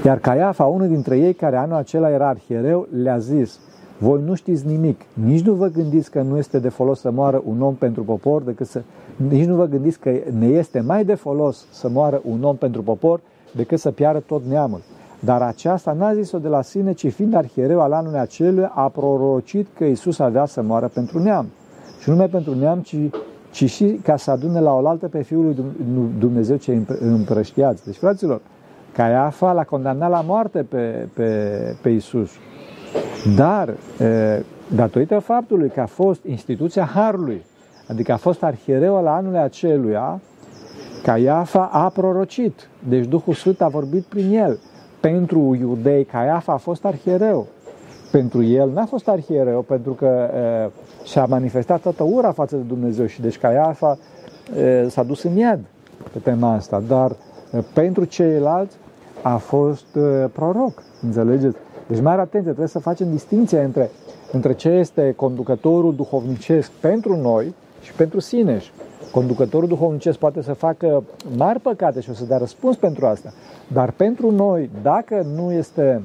Iar 0.05 0.19
Caiafa, 0.19 0.65
unul 0.65 0.89
dintre 0.89 1.19
ei 1.19 1.35
care 1.35 1.57
anul 1.57 1.77
acela 1.77 2.11
era 2.11 2.29
arhiereu, 2.29 2.89
le-a 3.03 3.19
zis, 3.19 3.59
voi 3.99 4.21
nu 4.25 4.35
știți 4.35 4.67
nimic, 4.67 5.01
nici 5.13 5.45
nu 5.45 5.53
vă 5.53 5.67
gândiți 5.67 6.11
că 6.11 6.23
nu 6.23 6.37
este 6.37 6.59
de 6.59 6.69
folos 6.69 7.01
să 7.01 7.11
moară 7.11 7.43
un 7.45 7.63
om 7.63 7.75
pentru 7.75 8.03
popor, 8.03 8.43
decât 8.43 8.67
să, 8.67 8.83
nici 9.29 9.47
nu 9.47 9.55
vă 9.55 9.67
gândiți 9.67 9.99
că 9.99 10.11
ne 10.39 10.47
este 10.47 10.81
mai 10.81 11.05
de 11.05 11.15
folos 11.15 11.67
să 11.71 11.89
moară 11.89 12.21
un 12.25 12.43
om 12.43 12.57
pentru 12.57 12.83
popor 12.83 13.21
decât 13.53 13.79
să 13.79 13.91
piară 13.91 14.19
tot 14.19 14.43
neamul. 14.49 14.81
Dar 15.21 15.43
aceasta 15.43 15.93
n-a 15.93 16.15
zis-o 16.15 16.39
de 16.39 16.49
la 16.49 16.63
sine, 16.63 16.93
ci 16.93 17.13
fiind 17.13 17.35
arhiereu 17.35 17.81
al 17.81 17.93
anului 17.93 18.19
acelui, 18.19 18.69
a 18.75 18.89
prorocit 18.89 19.67
că 19.77 19.85
Isus 19.85 20.19
avea 20.19 20.45
să 20.45 20.63
moară 20.63 20.91
pentru 20.95 21.19
neam. 21.19 21.47
Și 22.01 22.09
nu 22.09 22.15
numai 22.15 22.29
pentru 22.29 22.55
neam, 22.55 22.79
ci, 22.79 22.97
ci 23.51 23.71
și 23.71 23.85
ca 23.85 24.17
să 24.17 24.31
adune 24.31 24.61
la 24.61 24.73
oaltă 24.73 25.09
pe 25.09 25.23
Fiul 25.23 25.45
lui 25.45 25.57
Dumnezeu 26.19 26.57
cei 26.57 26.87
împrăștiați. 27.01 27.85
Deci, 27.85 27.97
fraților, 27.97 28.41
Caiafa 28.93 29.53
l-a 29.53 29.65
condamnat 29.65 30.11
la 30.11 30.21
moarte 30.21 30.63
pe, 30.63 31.09
pe, 31.15 31.51
pe 31.83 31.89
Isus. 31.89 32.31
Dar, 33.37 33.75
datorită 34.75 35.19
faptului 35.19 35.69
că 35.69 35.81
a 35.81 35.87
fost 35.87 36.25
instituția 36.25 36.85
Harului, 36.85 37.45
adică 37.89 38.13
a 38.13 38.17
fost 38.17 38.43
arhiereu 38.43 39.03
la 39.03 39.15
anului 39.15 39.39
aceluia, 39.39 40.21
Caiafa 41.03 41.69
a 41.73 41.89
prorocit. 41.89 42.69
Deci 42.89 43.07
Duhul 43.07 43.35
Sfânt 43.35 43.61
a 43.61 43.69
vorbit 43.69 44.03
prin 44.03 44.37
el. 44.39 44.59
Pentru 45.01 45.57
iudei, 45.61 46.05
Caiafa 46.05 46.53
a 46.53 46.57
fost 46.57 46.85
arhiereu. 46.85 47.47
Pentru 48.11 48.43
el 48.43 48.71
n-a 48.71 48.85
fost 48.85 49.09
arhiereu, 49.09 49.61
pentru 49.61 49.93
că 49.93 50.31
e, 50.35 50.71
și-a 51.09 51.25
manifestat 51.25 51.81
toată 51.81 52.03
ura 52.03 52.33
față 52.33 52.57
de 52.57 52.63
Dumnezeu 52.63 53.07
și 53.07 53.21
deci 53.21 53.39
Caiafa 53.39 53.99
e, 54.59 54.89
s-a 54.89 55.03
dus 55.03 55.23
în 55.23 55.37
iad 55.37 55.61
pe 56.13 56.19
tema 56.19 56.53
asta. 56.53 56.83
Dar 56.89 57.11
e, 57.53 57.59
pentru 57.75 58.05
ceilalți 58.05 58.77
a 59.23 59.37
fost 59.37 59.97
e, 59.97 60.29
proroc, 60.33 60.83
înțelegeți? 61.03 61.57
Deci 61.87 62.01
mare 62.01 62.21
atenție, 62.21 62.43
trebuie 62.43 62.69
să 62.69 62.79
facem 62.79 63.11
distinția 63.11 63.63
între 63.63 63.91
între 64.33 64.55
ce 64.55 64.69
este 64.69 65.13
conducătorul 65.17 65.95
duhovnicesc 65.95 66.71
pentru 66.71 67.17
noi 67.17 67.55
și 67.83 67.93
pentru 67.93 68.21
sineși. 68.21 68.73
Conducătorul 69.13 69.69
duhovnicesc 69.69 70.19
poate 70.19 70.43
să 70.43 70.53
facă 70.53 71.05
mari 71.37 71.61
păcate 71.61 72.01
și 72.01 72.11
o 72.11 72.13
să 72.13 72.25
dea 72.25 72.37
răspuns 72.37 72.77
pentru 72.77 73.07
asta. 73.07 73.33
Dar 73.73 73.91
pentru 73.91 74.31
noi, 74.31 74.71
dacă 74.83 75.27
nu 75.35 75.53
este 75.53 76.03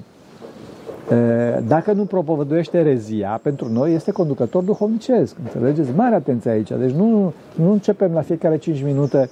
dacă 1.67 1.91
nu 1.91 2.03
propovăduiește 2.05 2.81
rezia, 2.81 3.39
pentru 3.43 3.69
noi 3.69 3.93
este 3.93 4.11
conducător 4.11 4.63
duhovnicesc. 4.63 5.35
Înțelegeți? 5.43 5.91
Mare 5.95 6.15
atenție 6.15 6.51
aici. 6.51 6.71
Deci 6.71 6.91
nu, 6.91 7.33
nu 7.55 7.71
începem 7.71 8.13
la 8.13 8.21
fiecare 8.21 8.57
5 8.57 8.83
minute 8.83 9.29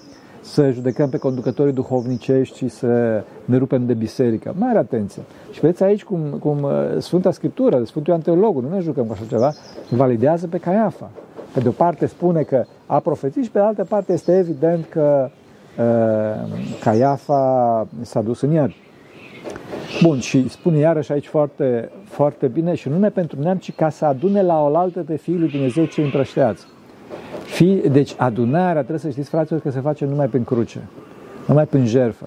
să 0.49 0.69
judecăm 0.69 1.09
pe 1.09 1.17
conducătorii 1.17 1.73
duhovnicești 1.73 2.57
și 2.57 2.67
să 2.67 3.23
ne 3.45 3.57
rupem 3.57 3.85
de 3.85 3.93
biserică. 3.93 4.53
Mare 4.57 4.77
atenție. 4.77 5.21
Și 5.51 5.59
vedeți 5.59 5.83
aici 5.83 6.03
cum, 6.03 6.19
cum 6.39 6.67
Sfânta 6.97 7.31
Scriptură, 7.31 7.83
Sfântul 7.83 8.13
Ioan 8.13 8.21
Teologul, 8.21 8.63
nu 8.63 8.75
ne 8.75 8.79
jucăm 8.79 9.05
cu 9.05 9.11
așa 9.11 9.25
ceva, 9.29 9.53
validează 9.89 10.47
pe 10.47 10.57
Caiafa. 10.57 11.11
Pe 11.53 11.59
de 11.59 11.67
o 11.67 11.71
parte 11.71 12.05
spune 12.05 12.41
că 12.41 12.65
a 12.85 12.99
profețit 12.99 13.43
și 13.43 13.51
pe 13.51 13.59
de 13.59 13.65
altă 13.65 13.83
parte 13.83 14.13
este 14.13 14.37
evident 14.37 14.85
că 14.85 15.29
uh, 15.77 16.49
Caiafa 16.81 17.87
s-a 18.01 18.21
dus 18.21 18.41
în 18.41 18.51
iad. 18.51 18.71
Bun, 20.01 20.19
și 20.19 20.49
spune 20.49 20.77
iarăși 20.77 21.11
aici 21.11 21.27
foarte, 21.27 21.91
foarte 22.03 22.47
bine 22.47 22.75
și 22.75 22.87
nu 22.87 22.93
numai 22.93 23.11
pentru 23.11 23.41
neam, 23.41 23.57
ci 23.57 23.75
ca 23.75 23.89
să 23.89 24.05
adune 24.05 24.41
la 24.41 24.61
oaltă 24.61 24.99
pe 24.99 25.15
Fiul 25.15 25.39
lui 25.39 25.49
Dumnezeu 25.49 25.85
ce 25.85 26.01
împrășteați. 26.01 26.65
Fi, 27.45 27.81
deci 27.91 28.15
adunarea, 28.17 28.73
trebuie 28.73 28.99
să 28.99 29.09
știți, 29.09 29.29
fraților, 29.29 29.61
că 29.61 29.71
se 29.71 29.79
face 29.79 30.05
numai 30.05 30.27
prin 30.27 30.43
cruce, 30.43 30.87
numai 31.47 31.65
prin 31.65 31.85
jerfă. 31.85 32.25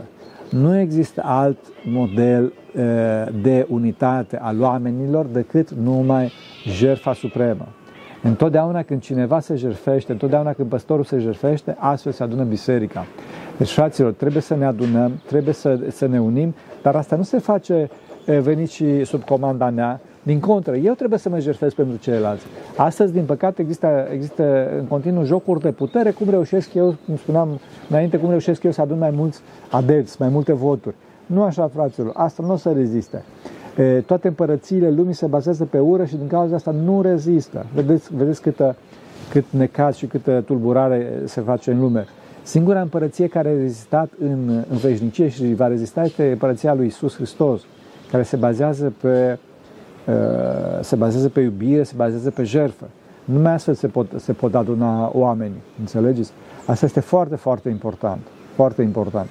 Nu 0.50 0.78
există 0.78 1.22
alt 1.24 1.58
model 1.84 2.44
uh, 2.44 2.82
de 3.42 3.66
unitate 3.68 4.38
al 4.38 4.60
oamenilor 4.60 5.26
decât 5.26 5.70
numai 5.70 6.32
jerfa 6.64 7.14
supremă. 7.14 7.68
Întotdeauna 8.22 8.82
când 8.82 9.00
cineva 9.00 9.40
se 9.40 9.54
jerfește, 9.54 10.12
întotdeauna 10.12 10.52
când 10.52 10.68
păstorul 10.68 11.04
se 11.04 11.18
jerfește, 11.18 11.76
astfel 11.78 12.12
se 12.12 12.22
adună 12.22 12.42
biserica. 12.42 13.06
Deci, 13.56 13.72
fraților, 13.72 14.12
trebuie 14.12 14.42
să 14.42 14.54
ne 14.54 14.64
adunăm, 14.64 15.12
trebuie 15.26 15.54
să, 15.54 15.78
să 15.90 16.06
ne 16.06 16.20
unim, 16.20 16.54
dar 16.82 16.94
asta 16.94 17.16
nu 17.16 17.22
se 17.22 17.38
face 17.38 17.90
veniți 18.24 18.74
și 18.74 19.04
sub 19.04 19.24
comanda 19.24 19.70
mea, 19.70 20.00
din 20.22 20.40
contră, 20.40 20.76
eu 20.76 20.94
trebuie 20.94 21.18
să 21.18 21.28
mă 21.28 21.38
jertfesc 21.38 21.74
pentru 21.74 21.96
ceilalți. 21.96 22.44
Astăzi, 22.76 23.12
din 23.12 23.24
păcate, 23.24 23.62
există, 23.62 24.08
există 24.12 24.68
în 24.78 24.84
continuu 24.84 25.24
jocuri 25.24 25.60
de 25.60 25.70
putere, 25.70 26.10
cum 26.10 26.30
reușesc 26.30 26.74
eu, 26.74 26.96
cum 27.06 27.16
spuneam 27.16 27.60
înainte, 27.88 28.16
cum 28.16 28.28
reușesc 28.28 28.62
eu 28.62 28.70
să 28.70 28.80
adun 28.80 28.98
mai 28.98 29.10
mulți 29.10 29.40
adepți, 29.70 30.16
mai 30.18 30.28
multe 30.28 30.52
voturi. 30.52 30.94
Nu 31.26 31.42
așa, 31.42 31.70
fraților, 31.74 32.12
asta 32.14 32.42
nu 32.46 32.52
o 32.52 32.56
să 32.56 32.72
reziste. 32.72 33.24
E, 33.76 34.00
toate 34.00 34.28
împărățiile 34.28 34.90
lumii 34.90 35.14
se 35.14 35.26
bazează 35.26 35.64
pe 35.64 35.78
ură 35.78 36.04
și 36.04 36.16
din 36.16 36.26
cauza 36.26 36.54
asta 36.54 36.70
nu 36.70 37.02
rezistă. 37.02 37.66
Vedeți, 37.74 38.16
vedeți 38.16 38.42
câtă, 38.42 38.76
cât 39.30 39.44
necaz 39.50 39.96
și 39.96 40.06
câtă 40.06 40.42
tulburare 40.46 41.22
se 41.24 41.40
face 41.40 41.70
în 41.70 41.80
lume. 41.80 42.04
Singura 42.42 42.80
împărăție 42.80 43.26
care 43.26 43.48
a 43.48 43.52
rezistat 43.52 44.10
în, 44.20 44.64
în 44.70 44.76
veșnicie 44.76 45.28
și 45.28 45.54
va 45.54 45.66
rezista 45.66 46.04
este 46.04 46.30
împărăția 46.30 46.74
lui 46.74 46.86
Isus 46.86 47.14
Hristos, 47.14 47.60
care 48.10 48.22
se 48.22 48.36
bazează 48.36 48.92
pe, 49.00 49.08
uh, 49.08 49.50
se 50.80 50.96
bazează 50.96 51.28
pe 51.28 51.40
iubire, 51.40 51.82
se 51.82 51.94
bazează 51.96 52.30
pe 52.30 52.44
jertfă. 52.44 52.86
Numai 53.24 53.52
astfel 53.52 53.74
se 53.74 53.86
pot, 53.86 54.06
se 54.16 54.32
pot 54.32 54.54
aduna 54.54 55.10
oamenii, 55.14 55.62
înțelegeți? 55.80 56.32
Asta 56.66 56.84
este 56.84 57.00
foarte, 57.00 57.36
foarte 57.36 57.68
important, 57.68 58.20
foarte 58.54 58.82
important. 58.82 59.28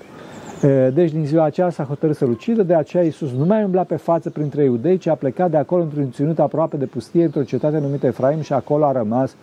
Uh, 0.64 0.88
deci 0.94 1.12
din 1.12 1.26
ziua 1.26 1.44
aceea 1.44 1.70
s-a 1.70 1.84
hotărât 1.84 2.16
să-l 2.16 2.30
ucidă, 2.30 2.64
de 2.64 2.76
aceea 2.76 3.04
Iisus 3.04 3.32
nu 3.32 3.46
mai 3.46 3.64
umbla 3.64 3.84
pe 3.84 3.96
față 3.96 4.30
printre 4.30 4.64
iudei, 4.64 4.98
ci 4.98 5.08
a 5.08 5.16
plecat 5.16 5.50
de 5.52 5.58
acolo 5.58 5.82
într-un 5.82 6.12
ținut 6.12 6.40
aproape 6.40 6.78
de 6.78 6.86
pustie, 6.86 7.24
într-o 7.24 7.44
cetate 7.44 7.78
numită 7.78 8.08
Efraim 8.08 8.42
și 8.42 8.54
acolo 8.54 8.86
a 8.86 8.92
rămas 8.92 9.36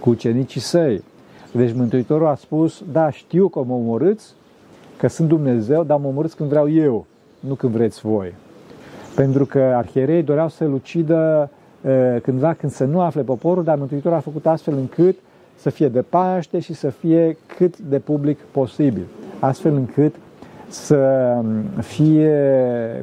cu 0.00 0.10
ucenicii 0.10 0.60
săi. 0.60 1.02
Deci 1.52 1.72
Mântuitorul 1.74 2.26
a 2.26 2.34
spus, 2.34 2.82
da, 2.92 3.10
știu 3.10 3.48
că 3.48 3.62
mă 3.66 3.74
omorâți, 3.74 4.34
că 4.96 5.08
sunt 5.08 5.28
Dumnezeu, 5.28 5.84
dar 5.84 5.98
mă 5.98 6.06
omorâți 6.06 6.36
când 6.36 6.48
vreau 6.48 6.70
eu, 6.70 7.06
nu 7.40 7.54
când 7.54 7.72
vreți 7.72 8.00
voi. 8.00 8.34
Pentru 9.14 9.44
că 9.46 9.58
arhierei 9.58 10.22
doreau 10.22 10.48
să-l 10.48 10.72
ucidă 10.72 11.50
cândva 12.22 12.52
când 12.52 12.72
să 12.72 12.84
nu 12.84 13.00
afle 13.00 13.22
poporul, 13.22 13.64
dar 13.64 13.78
Mântuitorul 13.78 14.16
a 14.16 14.20
făcut 14.20 14.46
astfel 14.46 14.74
încât 14.74 15.18
să 15.54 15.70
fie 15.70 15.88
de 15.88 16.02
Paște 16.02 16.58
și 16.58 16.74
să 16.74 16.88
fie 16.88 17.36
cât 17.56 17.78
de 17.78 17.98
public 17.98 18.38
posibil. 18.38 19.06
Astfel 19.38 19.74
încât 19.74 20.14
să 20.68 21.34
fie, 21.80 22.34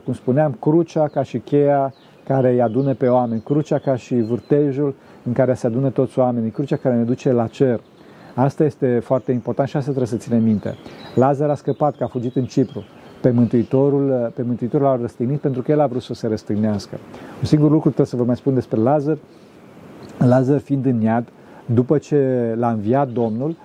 cum 0.03 0.13
spuneam, 0.13 0.57
crucea 0.59 1.07
ca 1.07 1.23
și 1.23 1.37
cheia 1.37 1.93
care 2.25 2.51
îi 2.51 2.61
adune 2.61 2.93
pe 2.93 3.07
oameni, 3.07 3.41
crucea 3.41 3.77
ca 3.77 3.95
și 3.95 4.15
vârtejul 4.15 4.95
în 5.23 5.33
care 5.33 5.53
se 5.53 5.67
adună 5.67 5.89
toți 5.89 6.19
oamenii, 6.19 6.49
crucea 6.49 6.75
care 6.75 6.95
ne 6.95 7.03
duce 7.03 7.31
la 7.31 7.47
cer. 7.47 7.79
Asta 8.35 8.63
este 8.63 8.99
foarte 9.03 9.31
important 9.31 9.69
și 9.69 9.77
asta 9.77 9.91
trebuie 9.91 10.19
să 10.19 10.25
ținem 10.25 10.43
minte. 10.43 10.75
Lazar 11.15 11.49
a 11.49 11.55
scăpat, 11.55 11.95
că 11.95 12.03
a 12.03 12.07
fugit 12.07 12.35
în 12.35 12.45
Cipru. 12.45 12.83
Pe 13.21 13.29
Mântuitorul, 13.29 14.31
pe 14.35 14.41
Mântuitorul 14.41 14.85
l-a 14.85 14.97
răstignit 15.01 15.39
pentru 15.39 15.61
că 15.61 15.71
el 15.71 15.79
a 15.79 15.87
vrut 15.87 16.01
să 16.01 16.13
se 16.13 16.27
răstignească. 16.27 16.97
Un 17.39 17.45
singur 17.45 17.69
lucru 17.69 17.87
trebuie 17.87 18.05
să 18.05 18.15
vă 18.15 18.23
mai 18.23 18.35
spun 18.35 18.53
despre 18.53 18.79
Lazar. 18.79 19.17
Lazar 20.17 20.59
fiind 20.59 20.85
în 20.85 21.01
iad, 21.01 21.27
după 21.65 21.97
ce 21.97 22.53
l-a 22.57 22.69
înviat 22.69 23.09
Domnul, 23.09 23.55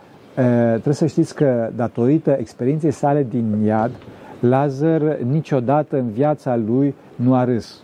trebuie 0.70 0.94
să 0.94 1.06
știți 1.06 1.34
că 1.34 1.70
datorită 1.76 2.36
experienței 2.38 2.90
sale 2.90 3.26
din 3.30 3.62
iad, 3.64 3.90
Lazar 4.40 5.18
niciodată 5.30 5.96
în 5.96 6.10
viața 6.10 6.56
lui 6.56 6.94
nu 7.16 7.34
a 7.34 7.44
râs. 7.44 7.82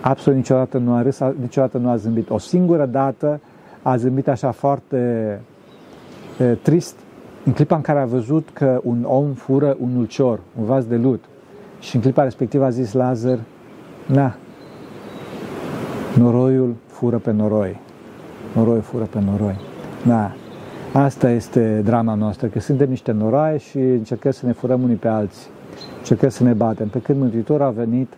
Absolut 0.00 0.38
niciodată 0.38 0.78
nu 0.78 0.94
a 0.94 1.02
râs, 1.02 1.20
niciodată 1.40 1.78
nu 1.78 1.88
a 1.88 1.96
zâmbit. 1.96 2.30
O 2.30 2.38
singură 2.38 2.86
dată 2.86 3.40
a 3.82 3.96
zâmbit 3.96 4.28
așa 4.28 4.50
foarte 4.50 5.40
trist 6.62 6.96
în 7.44 7.52
clipa 7.52 7.76
în 7.76 7.82
care 7.82 7.98
a 8.00 8.04
văzut 8.04 8.48
că 8.52 8.80
un 8.82 9.04
om 9.04 9.32
fură 9.32 9.76
un 9.80 9.96
ulcior, 9.96 10.40
un 10.58 10.64
vas 10.64 10.84
de 10.84 10.96
lut. 10.96 11.24
Și 11.80 11.96
în 11.96 12.02
clipa 12.02 12.22
respectivă 12.22 12.64
a 12.64 12.70
zis 12.70 12.92
Lazar, 12.92 13.38
na, 14.06 14.36
noroiul 16.18 16.74
fură 16.86 17.18
pe 17.18 17.30
noroi. 17.30 17.80
Noroi 18.54 18.80
fură 18.80 19.04
pe 19.04 19.20
noroi. 19.20 19.56
Da, 20.06 20.32
asta 20.92 21.30
este 21.30 21.80
drama 21.84 22.14
noastră, 22.14 22.46
că 22.46 22.60
suntem 22.60 22.88
niște 22.88 23.12
noroaie 23.12 23.58
și 23.58 23.78
încercăm 23.78 24.30
să 24.30 24.46
ne 24.46 24.52
furăm 24.52 24.82
unii 24.82 24.96
pe 24.96 25.08
alții. 25.08 25.46
Încercăm 25.98 26.28
să 26.28 26.42
ne 26.42 26.52
batem. 26.52 26.88
Pe 26.88 26.98
când 26.98 27.20
Mântuitorul 27.20 27.66
a 27.66 27.70
venit 27.70 28.12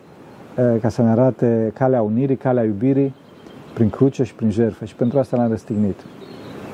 ca 0.81 0.89
să 0.89 1.03
ne 1.03 1.09
arate 1.09 1.73
calea 1.75 2.03
unirii, 2.03 2.37
calea 2.37 2.65
iubirii, 2.65 3.15
prin 3.75 3.91
cruce 3.91 4.23
și 4.23 4.35
prin 4.35 4.51
jertfă. 4.51 4.85
Și 4.85 4.95
pentru 4.95 5.19
asta 5.19 5.37
l-am 5.37 5.49
răstignit. 5.49 6.01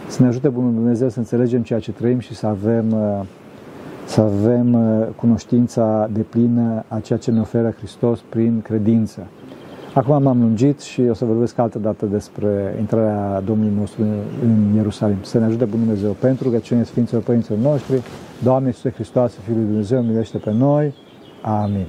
Să 0.08 0.22
ne 0.22 0.28
ajute 0.28 0.48
Bunul 0.48 0.72
Dumnezeu 0.72 1.08
să 1.08 1.18
înțelegem 1.18 1.62
ceea 1.62 1.78
ce 1.78 1.92
trăim 1.92 2.18
și 2.18 2.34
să 2.34 2.46
avem, 2.46 2.92
uh, 2.92 3.20
să 4.06 4.20
avem 4.20 4.72
uh, 4.72 5.06
cunoștința 5.16 6.08
de 6.12 6.20
plină 6.20 6.84
a 6.88 7.00
ceea 7.00 7.18
ce 7.18 7.30
ne 7.30 7.40
oferă 7.40 7.74
Hristos 7.78 8.20
prin 8.28 8.60
credință. 8.62 9.26
Acum 9.94 10.22
m-am 10.22 10.40
lungit 10.40 10.80
și 10.80 11.00
o 11.10 11.14
să 11.14 11.24
vorbesc 11.24 11.58
altă 11.58 11.78
dată 11.78 12.06
despre 12.06 12.76
intrarea 12.78 13.40
Domnului 13.40 13.74
nostru 13.78 14.02
în 14.42 14.74
Ierusalim. 14.74 15.16
Să 15.22 15.38
ne 15.38 15.44
ajute 15.44 15.64
Bunul 15.64 15.84
Dumnezeu 15.86 16.10
pentru 16.12 16.48
că 16.50 16.58
cine 16.58 16.84
Sfinților 16.84 17.22
Părinților 17.22 17.58
noștri, 17.58 18.02
Doamne 18.42 18.66
Iisuse 18.66 18.90
Hristos, 18.90 19.32
Fiul 19.44 19.56
lui 19.56 19.66
Dumnezeu, 19.66 20.02
milește 20.02 20.38
pe 20.38 20.52
noi. 20.52 20.94
Amin. 21.42 21.86